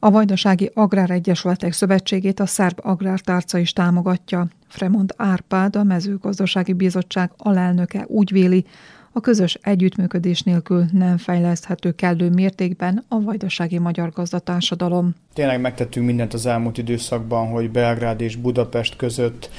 [0.06, 4.48] A Vajdasági Agráregyesületek Szövetségét a Szerb Agrártárca is támogatja.
[4.68, 8.64] Fremont Árpád, a mezőgazdasági bizottság alelnöke úgy véli,
[9.12, 15.14] a közös együttműködés nélkül nem fejleszthető kellő mértékben a vajdasági magyar gazdatársadalom.
[15.34, 19.50] Tényleg megtettünk mindent az elmúlt időszakban, hogy Belgrád és Budapest között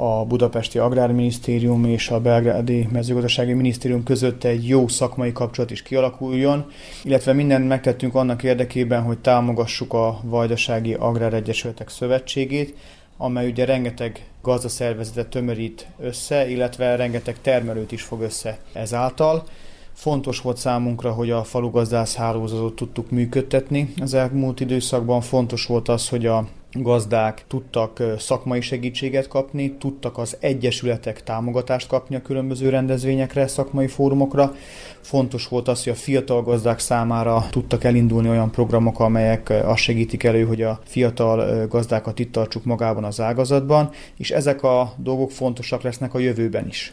[0.00, 6.66] a Budapesti Agrárminisztérium és a Belgrádi Mezőgazdasági Minisztérium között egy jó szakmai kapcsolat is kialakuljon,
[7.04, 12.76] illetve mindent megtettünk annak érdekében, hogy támogassuk a Vajdasági Agráregyesületek Szövetségét,
[13.16, 19.44] amely ugye rengeteg gazdaszervezetet tömörít össze, illetve rengeteg termelőt is fog össze ezáltal.
[19.92, 25.20] Fontos volt számunkra, hogy a falugazdász hálózatot tudtuk működtetni az elmúlt időszakban.
[25.20, 32.16] Fontos volt az, hogy a gazdák tudtak szakmai segítséget kapni, tudtak az egyesületek támogatást kapni
[32.16, 34.54] a különböző rendezvényekre, szakmai fórumokra.
[35.00, 40.24] Fontos volt az, hogy a fiatal gazdák számára tudtak elindulni olyan programok, amelyek azt segítik
[40.24, 45.82] elő, hogy a fiatal gazdákat itt tartsuk magában az ágazatban, és ezek a dolgok fontosak
[45.82, 46.92] lesznek a jövőben is.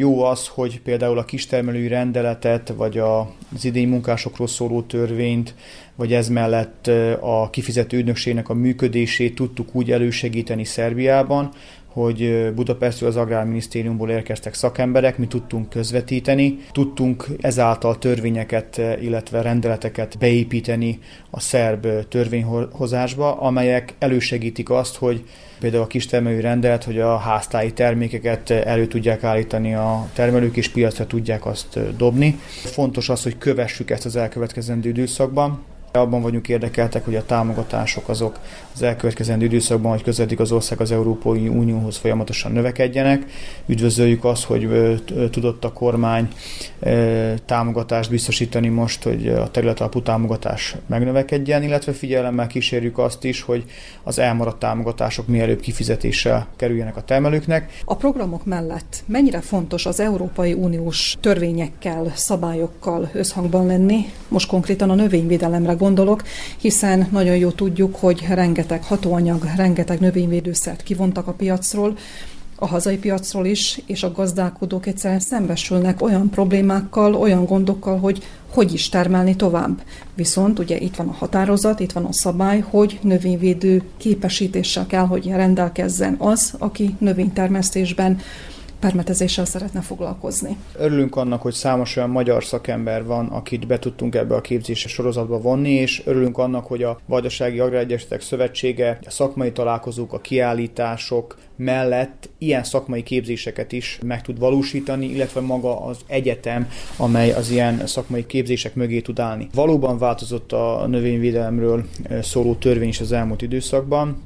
[0.00, 5.54] Jó az, hogy például a kistermelői rendeletet, vagy az idei munkásokról szóló törvényt,
[5.94, 6.86] vagy ez mellett
[7.20, 11.50] a kifizető ügynökségnek a működését tudtuk úgy elősegíteni Szerbiában,
[11.98, 20.98] hogy Budapestről az Agrárminisztériumból érkeztek szakemberek, mi tudtunk közvetíteni, tudtunk ezáltal törvényeket, illetve rendeleteket beépíteni
[21.30, 25.24] a szerb törvényhozásba, amelyek elősegítik azt, hogy
[25.60, 31.06] például a kistermelői rendelet, hogy a háztáji termékeket elő tudják állítani a termelők, és piacra
[31.06, 32.38] tudják azt dobni.
[32.64, 38.38] Fontos az, hogy kövessük ezt az elkövetkezendő időszakban, abban vagyunk érdekeltek, hogy a támogatások azok
[38.74, 43.26] az elkövetkezendő időszakban, hogy közeledik az ország az Európai Unióhoz folyamatosan növekedjenek.
[43.66, 44.68] Üdvözöljük azt, hogy
[45.30, 46.28] tudott a kormány
[47.44, 53.64] támogatást biztosítani most, hogy a területalapú támogatás megnövekedjen, illetve figyelemmel kísérjük azt is, hogy
[54.02, 57.82] az elmaradt támogatások mielőbb kifizetéssel kerüljenek a termelőknek.
[57.84, 63.98] A programok mellett mennyire fontos az Európai Uniós törvényekkel, szabályokkal összhangban lenni,
[64.28, 66.22] most konkrétan a növényvédelemre gondolok,
[66.58, 71.96] hiszen nagyon jó tudjuk, hogy rengeteg hatóanyag, rengeteg növényvédőszert kivontak a piacról,
[72.60, 78.72] a hazai piacról is, és a gazdálkodók egyszerűen szembesülnek olyan problémákkal, olyan gondokkal, hogy hogy
[78.72, 79.82] is termelni tovább.
[80.14, 85.26] Viszont ugye itt van a határozat, itt van a szabály, hogy növényvédő képesítéssel kell, hogy
[85.26, 88.20] rendelkezzen az, aki növénytermesztésben
[88.80, 90.56] permetezéssel szeretne foglalkozni.
[90.78, 95.40] Örülünk annak, hogy számos olyan magyar szakember van, akit be tudtunk ebbe a képzési sorozatba
[95.40, 102.28] vonni, és örülünk annak, hogy a Vajdasági Agráregyesületek Szövetsége, a szakmai találkozók, a kiállítások mellett
[102.38, 108.26] ilyen szakmai képzéseket is meg tud valósítani, illetve maga az egyetem, amely az ilyen szakmai
[108.26, 109.48] képzések mögé tud állni.
[109.54, 111.84] Valóban változott a növényvédelemről
[112.22, 114.22] szóló törvény is az elmúlt időszakban,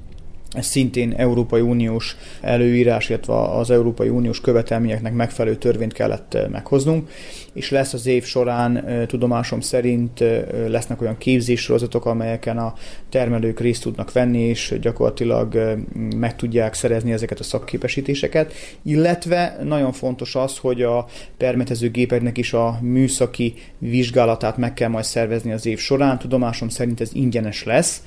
[0.55, 7.11] ez szintén Európai Uniós előírás, illetve az Európai Uniós követelményeknek megfelelő törvényt kellett meghoznunk,
[7.53, 10.25] és lesz az év során tudomásom szerint
[10.67, 12.75] lesznek olyan képzéssorozatok, amelyeken a
[13.09, 15.79] termelők részt tudnak venni, és gyakorlatilag
[16.17, 22.53] meg tudják szerezni ezeket a szakképesítéseket, illetve nagyon fontos az, hogy a permetező gépeknek is
[22.53, 28.03] a műszaki vizsgálatát meg kell majd szervezni az év során, tudomásom szerint ez ingyenes lesz,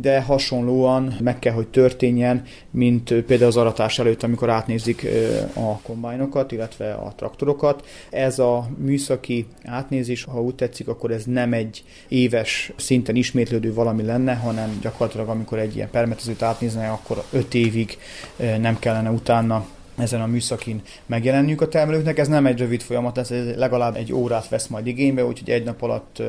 [0.00, 5.06] de hasonlóan meg kell, hogy történjen, mint például az aratás előtt, amikor átnézik
[5.52, 7.86] a kombájnokat, illetve a traktorokat.
[8.10, 14.02] Ez a műszaki átnézés, ha úgy tetszik, akkor ez nem egy éves szinten ismétlődő valami
[14.02, 17.98] lenne, hanem gyakorlatilag amikor egy ilyen permetezőt átnézne, akkor öt évig
[18.60, 19.66] nem kellene utána
[19.98, 22.18] ezen a műszakin megjelenniük a termelőknek.
[22.18, 25.82] Ez nem egy rövid folyamat ez legalább egy órát vesz majd igénybe, úgyhogy egy nap
[25.82, 26.22] alatt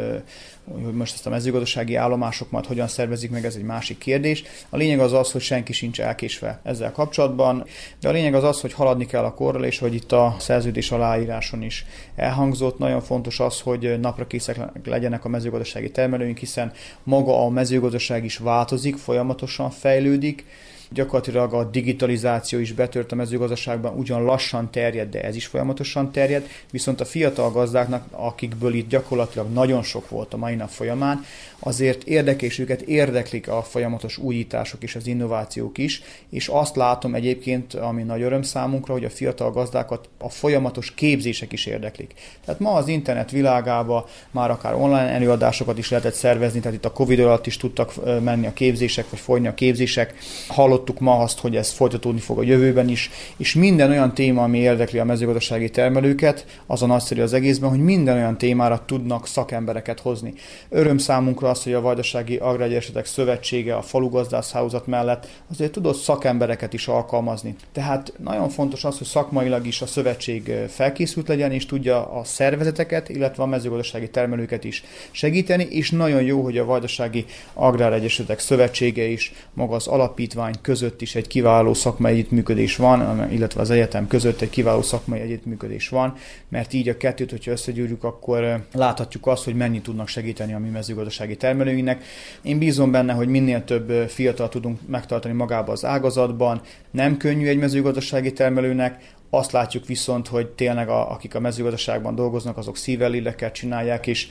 [0.84, 4.44] hogy most ezt a mezőgazdasági állomások majd hogyan szervezik meg, ez egy másik kérdés.
[4.70, 7.66] A lényeg az az, hogy senki sincs elkésve ezzel kapcsolatban,
[8.00, 10.92] de a lényeg az az, hogy haladni kell a korral, és hogy itt a szerződés
[10.92, 12.78] aláíráson is elhangzott.
[12.78, 16.72] Nagyon fontos az, hogy napra készek legyenek a mezőgazdasági termelőink, hiszen
[17.04, 20.46] maga a mezőgazdaság is változik, folyamatosan fejlődik,
[20.94, 26.48] Gyakorlatilag a digitalizáció is betört a mezőgazdaságban, ugyan lassan terjed, de ez is folyamatosan terjed,
[26.72, 31.26] viszont a fiatal gazdáknak, akikből itt gyakorlatilag nagyon sok volt a mai nap folyamán,
[31.60, 37.74] azért érdekés őket érdeklik a folyamatos újítások és az innovációk is, és azt látom egyébként,
[37.74, 42.14] ami nagy öröm számunkra, hogy a fiatal gazdákat a folyamatos képzések is érdeklik.
[42.46, 46.92] Tehát ma az internet világában már akár online előadásokat is lehetett szervezni, tehát itt a
[46.92, 50.14] Covid alatt is tudtak menni a képzések, vagy folyni a képzések.
[50.48, 54.44] Hallott hallottuk ma azt, hogy ez folytatódni fog a jövőben is, és minden olyan téma,
[54.44, 59.28] ami érdekli a mezőgazdasági termelőket, az a nagyszerű az egészben, hogy minden olyan témára tudnak
[59.28, 60.34] szakembereket hozni.
[60.70, 66.88] Öröm számunkra az, hogy a Vajdasági Agrárgyeresetek Szövetsége a falugazdászhálózat mellett azért tudott szakembereket is
[66.88, 67.56] alkalmazni.
[67.72, 73.10] Tehát nagyon fontos az, hogy szakmailag is a szövetség felkészült legyen, és tudja a szervezeteket,
[73.10, 79.34] illetve a mezőgazdasági termelőket is segíteni, és nagyon jó, hogy a Vajdasági Agráregyesületek Szövetsége is,
[79.54, 84.50] maga az alapítvány között is egy kiváló szakmai együttműködés van, illetve az egyetem között egy
[84.50, 86.14] kiváló szakmai együttműködés van,
[86.50, 90.70] mert így a kettőt, hogyha összegyűrjük, akkor láthatjuk azt, hogy mennyi tudnak segíteni a mi
[90.70, 92.04] mezőgazdasági termelőinknek.
[92.42, 96.62] Én bízom benne, hogy minél több fiatal tudunk megtartani magába az ágazatban.
[96.92, 102.58] Nem könnyű egy mezőgazdasági termelőnek, azt látjuk viszont, hogy tényleg a, akik a mezőgazdaságban dolgoznak,
[102.58, 104.28] azok szívvel, lélekkel csinálják, és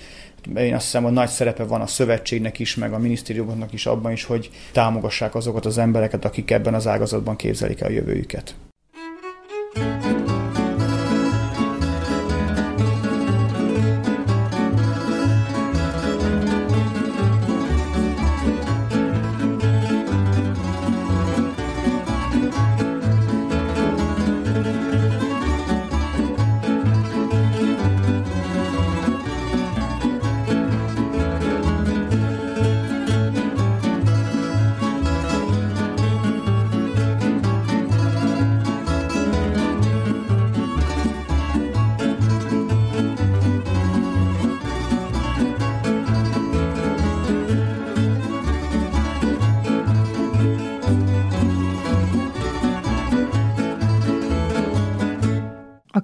[0.56, 4.12] én azt hiszem, hogy nagy szerepe van a szövetségnek is, meg a minisztériumoknak is abban
[4.12, 8.54] is, hogy támogassák azokat az embereket, akik ebben az ágazatban képzelik el a jövőjüket.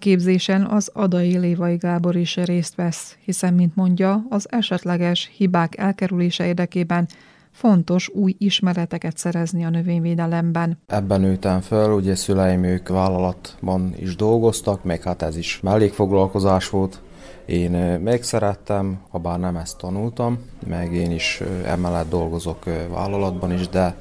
[0.04, 6.46] Képzésen az Adai Lévai Gábor is részt vesz, hiszen, mint mondja, az esetleges hibák elkerülése
[6.46, 7.08] érdekében
[7.50, 10.78] fontos új ismereteket szerezni a növényvédelemben.
[10.86, 17.00] Ebben nőttem föl, ugye szüleim ők vállalatban is dolgoztak, meg hát ez is mellékfoglalkozás volt.
[17.46, 23.96] Én megszerettem, ha bár nem ezt tanultam, meg én is emellett dolgozok vállalatban is, de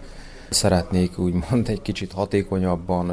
[0.49, 3.11] szeretnék úgymond egy kicsit hatékonyabban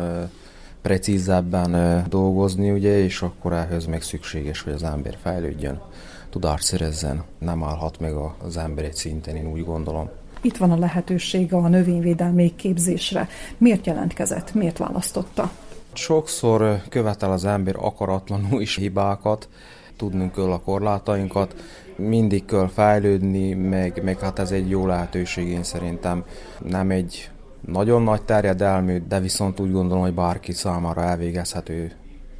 [0.83, 5.81] precízebben dolgozni, ugye, és akkor ehhez még szükséges, hogy az ember fejlődjön,
[6.31, 8.15] tudást szerezzen, nem állhat meg
[8.45, 10.09] az ember egy szinten, én úgy gondolom.
[10.41, 13.29] Itt van a lehetősége a növényvédelmi képzésre.
[13.59, 14.55] Miért jelentkezett?
[14.55, 15.51] Miért választotta?
[15.93, 19.49] Sokszor követel az ember akaratlanul is hibákat,
[19.97, 21.55] tudnunk kell a korlátainkat,
[21.97, 26.25] mindig kell fejlődni, meg, meg hát ez egy jó lehetőség én szerintem.
[26.69, 27.31] Nem egy
[27.61, 31.93] nagyon nagy terjedelmű, de viszont úgy gondolom, hogy bárki számára elvégezhető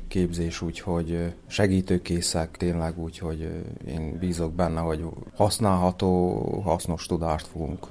[0.09, 3.49] képzés, úgyhogy segítőkészek tényleg, úgyhogy
[3.89, 5.05] én bízok benne, hogy
[5.37, 7.87] használható, hasznos tudást fogunk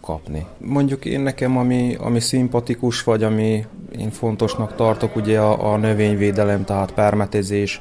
[0.00, 0.46] kapni.
[0.58, 3.66] Mondjuk én nekem, ami, ami szimpatikus, vagy ami
[3.98, 7.80] én fontosnak tartok, ugye a, a növényvédelem, tehát permetezés,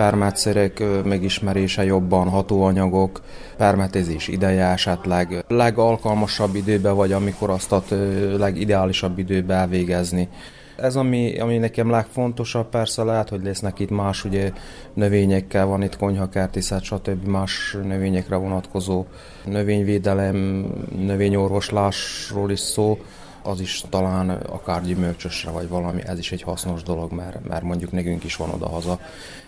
[0.00, 3.20] permetszerek megismerése jobban, hatóanyagok,
[3.56, 7.82] permetezés ideje esetleg legalkalmasabb időben, vagy amikor azt a
[8.36, 10.28] legideálisabb időben elvégezni.
[10.76, 14.52] Ez ami, ami nekem legfontosabb, persze lehet, hogy lesznek itt más ugye
[14.94, 17.26] növényekkel, van itt konyhakertészet, stb.
[17.26, 19.04] más növényekre vonatkozó
[19.44, 20.66] növényvédelem,
[20.98, 22.98] növényorvoslásról is szó,
[23.42, 27.92] az is talán akár gyümölcsösre vagy valami, ez is egy hasznos dolog, mert, mert mondjuk
[27.92, 28.98] nekünk is van oda-haza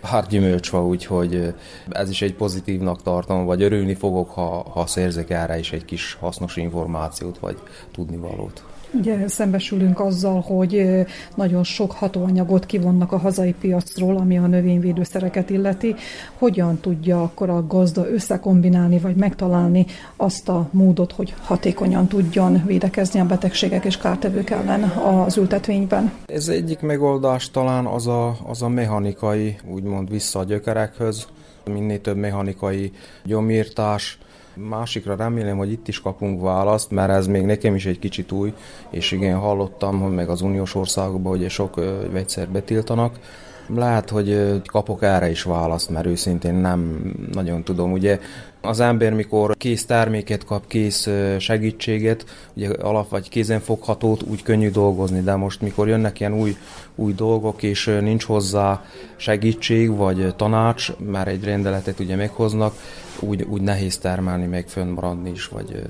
[0.01, 1.53] pár gyümölcs van, úgyhogy
[1.89, 6.13] ez is egy pozitívnak tartom, vagy örülni fogok, ha, ha szerzek erre is egy kis
[6.13, 7.57] hasznos információt, vagy
[7.91, 8.63] tudnivalót.
[8.93, 15.95] Ugye szembesülünk azzal, hogy nagyon sok hatóanyagot kivonnak a hazai piacról, ami a növényvédőszereket illeti.
[16.37, 19.85] Hogyan tudja akkor a gazda összekombinálni, vagy megtalálni
[20.15, 26.11] azt a módot, hogy hatékonyan tudjon védekezni a betegségek és kártevők ellen az ültetvényben?
[26.25, 31.27] Ez egyik megoldás talán az a, az a mechanikai, úgymond vissza a gyökerekhöz,
[31.65, 32.91] minél több mechanikai
[33.23, 34.17] gyomírtás,
[34.55, 38.53] Másikra remélem, hogy itt is kapunk választ, mert ez még nekem is egy kicsit új,
[38.89, 41.75] és igen, hallottam, hogy meg az uniós országokban, hogy sok
[42.11, 43.19] vegyszer betiltanak.
[43.67, 47.91] Lehet, hogy kapok erre is választ, mert őszintén nem nagyon tudom.
[47.91, 48.19] Ugye
[48.61, 51.09] az ember, mikor kész terméket kap, kész
[51.39, 56.57] segítséget, ugye alap vagy kézenfoghatót, úgy könnyű dolgozni, de most mikor jönnek ilyen új,
[56.95, 58.83] új dolgok, és nincs hozzá
[59.15, 62.73] segítség vagy tanács, már egy rendeletet ugye meghoznak,
[63.19, 65.83] úgy, úgy nehéz termelni, meg fönnmaradni is, vagy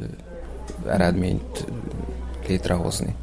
[0.87, 1.65] eredményt
[2.47, 3.15] létrehozni.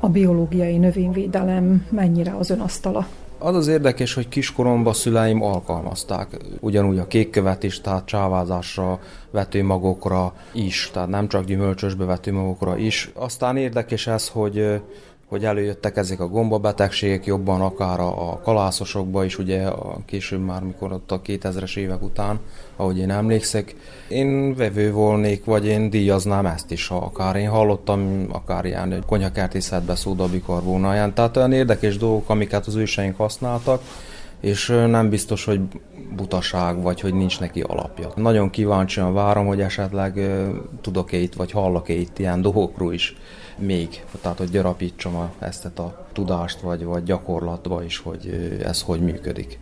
[0.00, 3.06] A biológiai növényvédelem mennyire az ön asztala?
[3.42, 10.90] Az az érdekes, hogy kiskoromban szüleim alkalmazták ugyanúgy a kékkövet is, tehát csávázásra, vetőmagokra is,
[10.92, 13.10] tehát nem csak gyümölcsösbe vetőmagokra is.
[13.14, 14.80] Aztán érdekes ez, hogy
[15.30, 20.92] hogy előjöttek ezek a gombabetegségek jobban, akár a, kalászosokba is, ugye a később már, mikor
[20.92, 22.38] ott a 2000-es évek után,
[22.76, 23.74] ahogy én emlékszek.
[24.08, 29.04] Én vevő volnék, vagy én díjaznám ezt is, ha akár én hallottam, akár ilyen hogy
[29.04, 31.14] konyhakertészetbe szódabikarbónáján.
[31.14, 33.82] Tehát olyan érdekes dolgok, amiket az őseink használtak,
[34.40, 35.60] és nem biztos, hogy
[36.16, 38.08] butaság, vagy hogy nincs neki alapja.
[38.14, 40.20] Nagyon kíváncsian várom, hogy esetleg
[40.80, 43.16] tudok-e itt, vagy hallok-e itt ilyen dolgokról is
[43.60, 48.28] még, tehát hogy gyarapítsam a, ezt a tudást, vagy, vagy gyakorlatba is, hogy
[48.64, 49.58] ez hogy működik.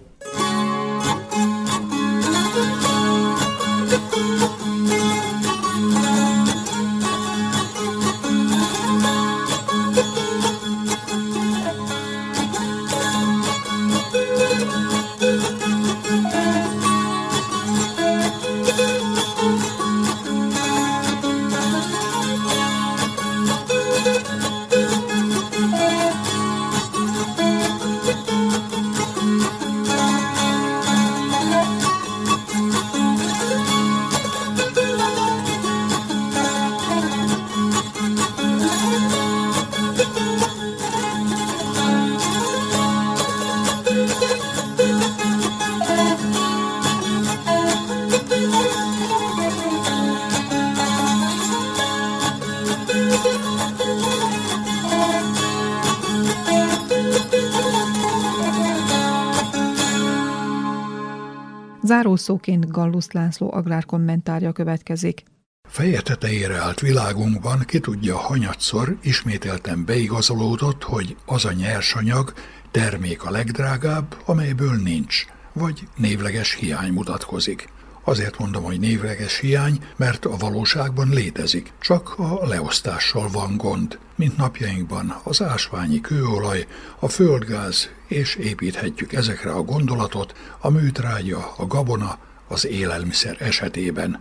[62.28, 65.22] Zárószóként Gallus László agrárkommentárja következik.
[65.68, 72.32] Feje tetejére állt világunkban, ki tudja, hanyatszor ismételten beigazolódott, hogy az a nyersanyag
[72.70, 77.68] termék a legdrágább, amelyből nincs, vagy névleges hiány mutatkozik.
[78.08, 84.36] Azért mondom, hogy névleges hiány, mert a valóságban létezik, csak a leosztással van gond, mint
[84.36, 86.66] napjainkban az ásványi kőolaj,
[86.98, 94.20] a földgáz, és építhetjük ezekre a gondolatot a műtrágya, a gabona, az élelmiszer esetében.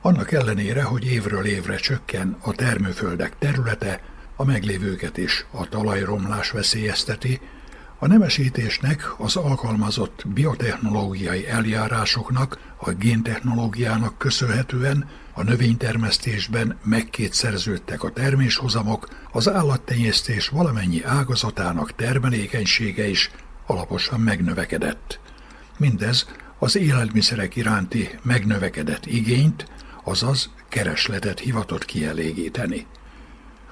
[0.00, 4.00] Annak ellenére, hogy évről évre csökken a termőföldek területe,
[4.36, 7.40] a meglévőket is a talajromlás veszélyezteti,
[7.98, 19.48] a nemesítésnek az alkalmazott biotechnológiai eljárásoknak, a géntechnológiának köszönhetően a növénytermesztésben megkétszerződtek a terméshozamok, az
[19.48, 23.30] állattenyésztés valamennyi ágazatának termelékenysége is
[23.66, 25.20] alaposan megnövekedett.
[25.76, 26.26] Mindez
[26.58, 29.66] az élelmiszerek iránti megnövekedett igényt,
[30.04, 32.86] azaz keresletet hivatott kielégíteni.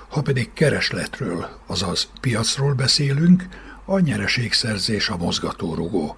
[0.08, 3.46] Ha pedig keresletről, azaz piacról beszélünk,
[3.86, 6.16] a nyereségszerzés a mozgatórugó.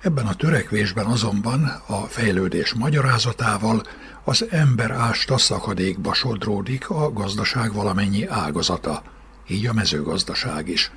[0.00, 3.82] Ebben a törekvésben azonban a fejlődés magyarázatával
[4.24, 9.02] az ember ásta szakadékba sodródik a gazdaság valamennyi ágazata,
[9.48, 10.90] így a mezőgazdaság is.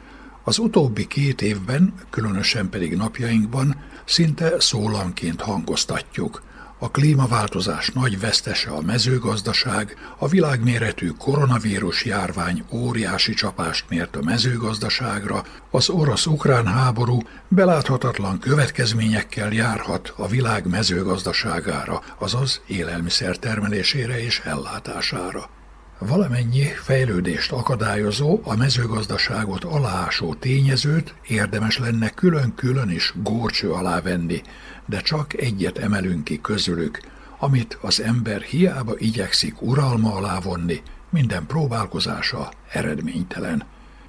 [0.43, 6.41] Az utóbbi két évben, különösen pedig napjainkban szinte szólanként hangoztatjuk–
[6.79, 15.43] a klímaváltozás nagy vesztese a mezőgazdaság, a világméretű koronavírus járvány óriási csapást mért a mezőgazdaságra,
[15.71, 25.58] az orosz-ukrán háború beláthatatlan következményekkel járhat a világ mezőgazdaságára, azaz élelmiszer termelésére és ellátására.
[25.99, 34.41] Valamennyi fejlődést akadályozó, a mezőgazdaságot aláásó tényezőt érdemes lenne külön-külön is górcső alá venni,
[34.85, 36.99] de csak egyet emelünk ki közülük,
[37.39, 43.63] amit az ember hiába igyekszik uralma alá vonni, minden próbálkozása eredménytelen.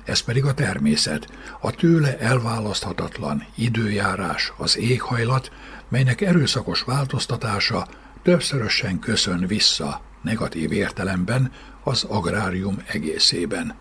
[0.05, 1.27] Ez pedig a természet,
[1.61, 5.51] a tőle elválaszthatatlan időjárás, az éghajlat,
[5.89, 7.87] melynek erőszakos változtatása
[8.23, 11.53] többszörösen köszön vissza negatív értelemben
[11.85, 13.75] az agrárium egészében.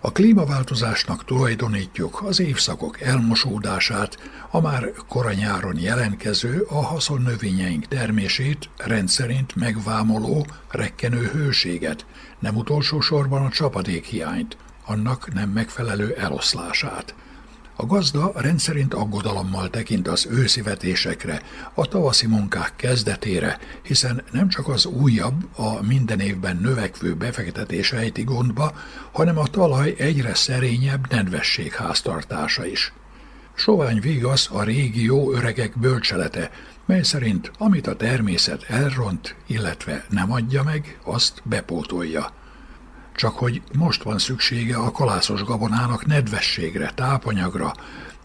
[0.00, 4.18] A klímaváltozásnak tulajdonítjuk az évszakok elmosódását,
[4.50, 12.06] a már koranyáron jelentkező a haszonnövényeink termését rendszerint megvámoló, rekkenő hőséget,
[12.38, 14.56] nem utolsó sorban a csapadékhiányt,
[14.86, 17.14] annak nem megfelelő eloszlását–
[17.76, 20.62] a gazda rendszerint aggodalommal tekint az őszi
[21.74, 28.22] a tavaszi munkák kezdetére, hiszen nem csak az újabb, a minden évben növekvő befektetés ejti
[28.22, 28.72] gondba,
[29.12, 32.92] hanem a talaj egyre szerényebb nedvesség háztartása is.
[33.54, 36.50] Sovány vigasz a régió öregek bölcselete,
[36.86, 42.32] mely szerint amit a természet elront, illetve nem adja meg, azt bepótolja.
[43.14, 47.74] Csak hogy most van szüksége a kalászos gabonának nedvességre, tápanyagra,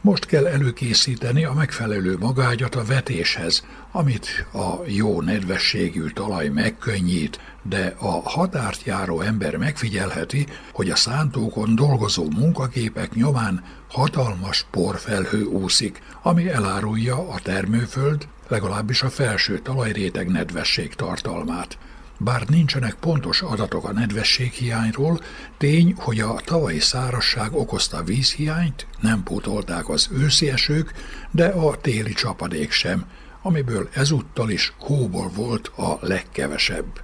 [0.01, 7.95] most kell előkészíteni a megfelelő magágyat a vetéshez, amit a jó nedvességű talaj megkönnyít, de
[7.99, 16.49] a határt járó ember megfigyelheti, hogy a szántókon dolgozó munkaképek nyomán hatalmas porfelhő úszik, ami
[16.49, 21.77] elárulja a termőföld, legalábbis a felső talajréteg nedvesség tartalmát.
[22.21, 25.19] Bár nincsenek pontos adatok a nedvességhiányról,
[25.57, 30.93] tény, hogy a tavalyi szárasság okozta vízhiányt, nem pótolták az őszi esők,
[31.31, 33.05] de a téli csapadék sem,
[33.41, 37.01] amiből ezúttal is hóból volt a legkevesebb.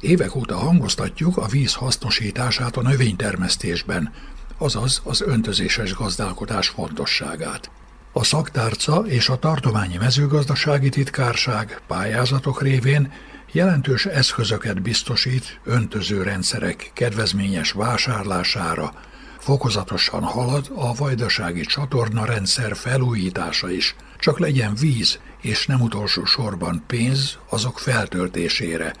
[0.00, 4.12] Évek óta hangoztatjuk a víz hasznosítását a növénytermesztésben,
[4.58, 7.70] azaz az öntözéses gazdálkodás fontosságát.
[8.12, 13.12] A szaktárca és a tartományi mezőgazdasági titkárság pályázatok révén
[13.52, 18.92] jelentős eszközöket biztosít öntöző rendszerek kedvezményes vásárlására,
[19.38, 26.82] fokozatosan halad a vajdasági csatorna rendszer felújítása is, csak legyen víz, és nem utolsó sorban
[26.86, 28.94] pénz azok feltöltésére,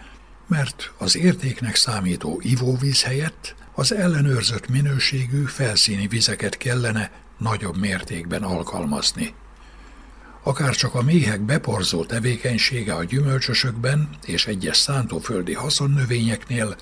[0.46, 9.34] mert az értéknek számító ivóvíz helyett az ellenőrzött minőségű felszíni vizeket kellene nagyobb mértékben alkalmazni.
[10.46, 16.76] Akár csak a méhek beporzó tevékenysége a gyümölcsösökben és egyes szántóföldi haszonnövényeknél,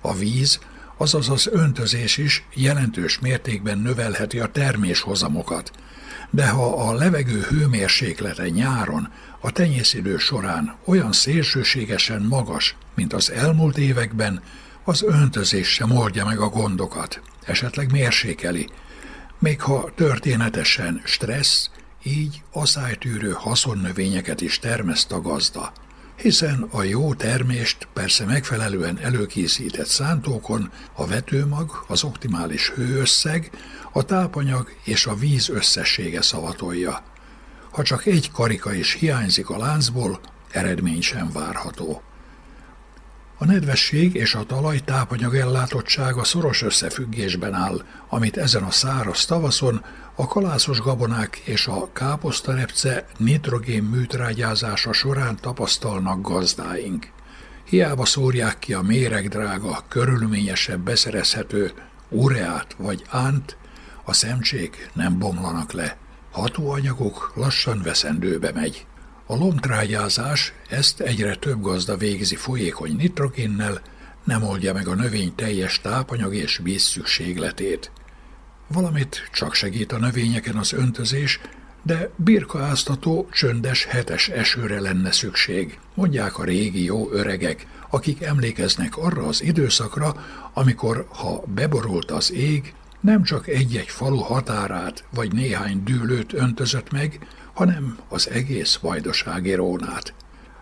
[0.00, 0.58] a víz,
[0.96, 5.70] azaz az öntözés is jelentős mértékben növelheti a terméshozamokat,
[6.30, 9.08] de ha a levegő hőmérséklete nyáron
[9.40, 14.42] a tenyészidő során olyan szélsőségesen magas, mint az elmúlt években,
[14.84, 18.68] az öntözés sem oldja meg a gondokat, esetleg mérsékeli,
[19.38, 21.70] még ha történetesen stressz,
[22.02, 25.72] így aszálytűrő haszonnövényeket is termeszt a gazda,
[26.16, 33.50] hiszen a jó termést persze megfelelően előkészített szántókon a vetőmag, az optimális hőösszeg,
[33.92, 37.02] a tápanyag és a víz összessége szavatolja.
[37.70, 40.20] Ha csak egy karika is hiányzik a láncból,
[40.50, 42.02] eredmény sem várható.
[43.42, 49.84] A nedvesség és a talaj tápanyag ellátottsága szoros összefüggésben áll, amit ezen a száraz tavaszon
[50.14, 57.12] a kalászos gabonák és a káposztarepce nitrogén műtrágyázása során tapasztalnak gazdáink.
[57.64, 61.72] Hiába szórják ki a méregdrága, körülményesebb beszerezhető
[62.08, 63.56] ureát vagy ánt,
[64.04, 65.96] a szemcsék nem bomlanak le.
[66.30, 68.86] Hatóanyagok lassan veszendőbe megy.
[69.30, 73.80] A lomtrágyázás ezt egyre több gazda végzi folyékony nitrogénnel,
[74.24, 77.90] nem oldja meg a növény teljes tápanyag és víz szükségletét.
[78.66, 81.40] Valamit csak segít a növényeken az öntözés,
[81.82, 89.26] de birkaáztató, csöndes hetes esőre lenne szükség, mondják a régi jó öregek, akik emlékeznek arra
[89.26, 90.14] az időszakra,
[90.52, 97.26] amikor, ha beborult az ég, nem csak egy-egy falu határát vagy néhány dűlőt öntözött meg,
[97.54, 100.14] hanem az egész vajdasági rónát.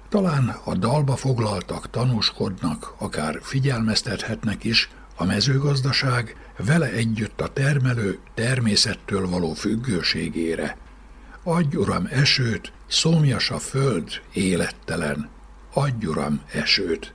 [0.09, 9.28] Talán a dalba foglaltak tanúskodnak, akár figyelmeztethetnek is, a mezőgazdaság vele együtt a termelő természettől
[9.28, 10.76] való függőségére.
[11.43, 15.28] Adj, Uram, esőt, szomjas a föld, élettelen.
[15.72, 17.14] Adj, Uram, esőt.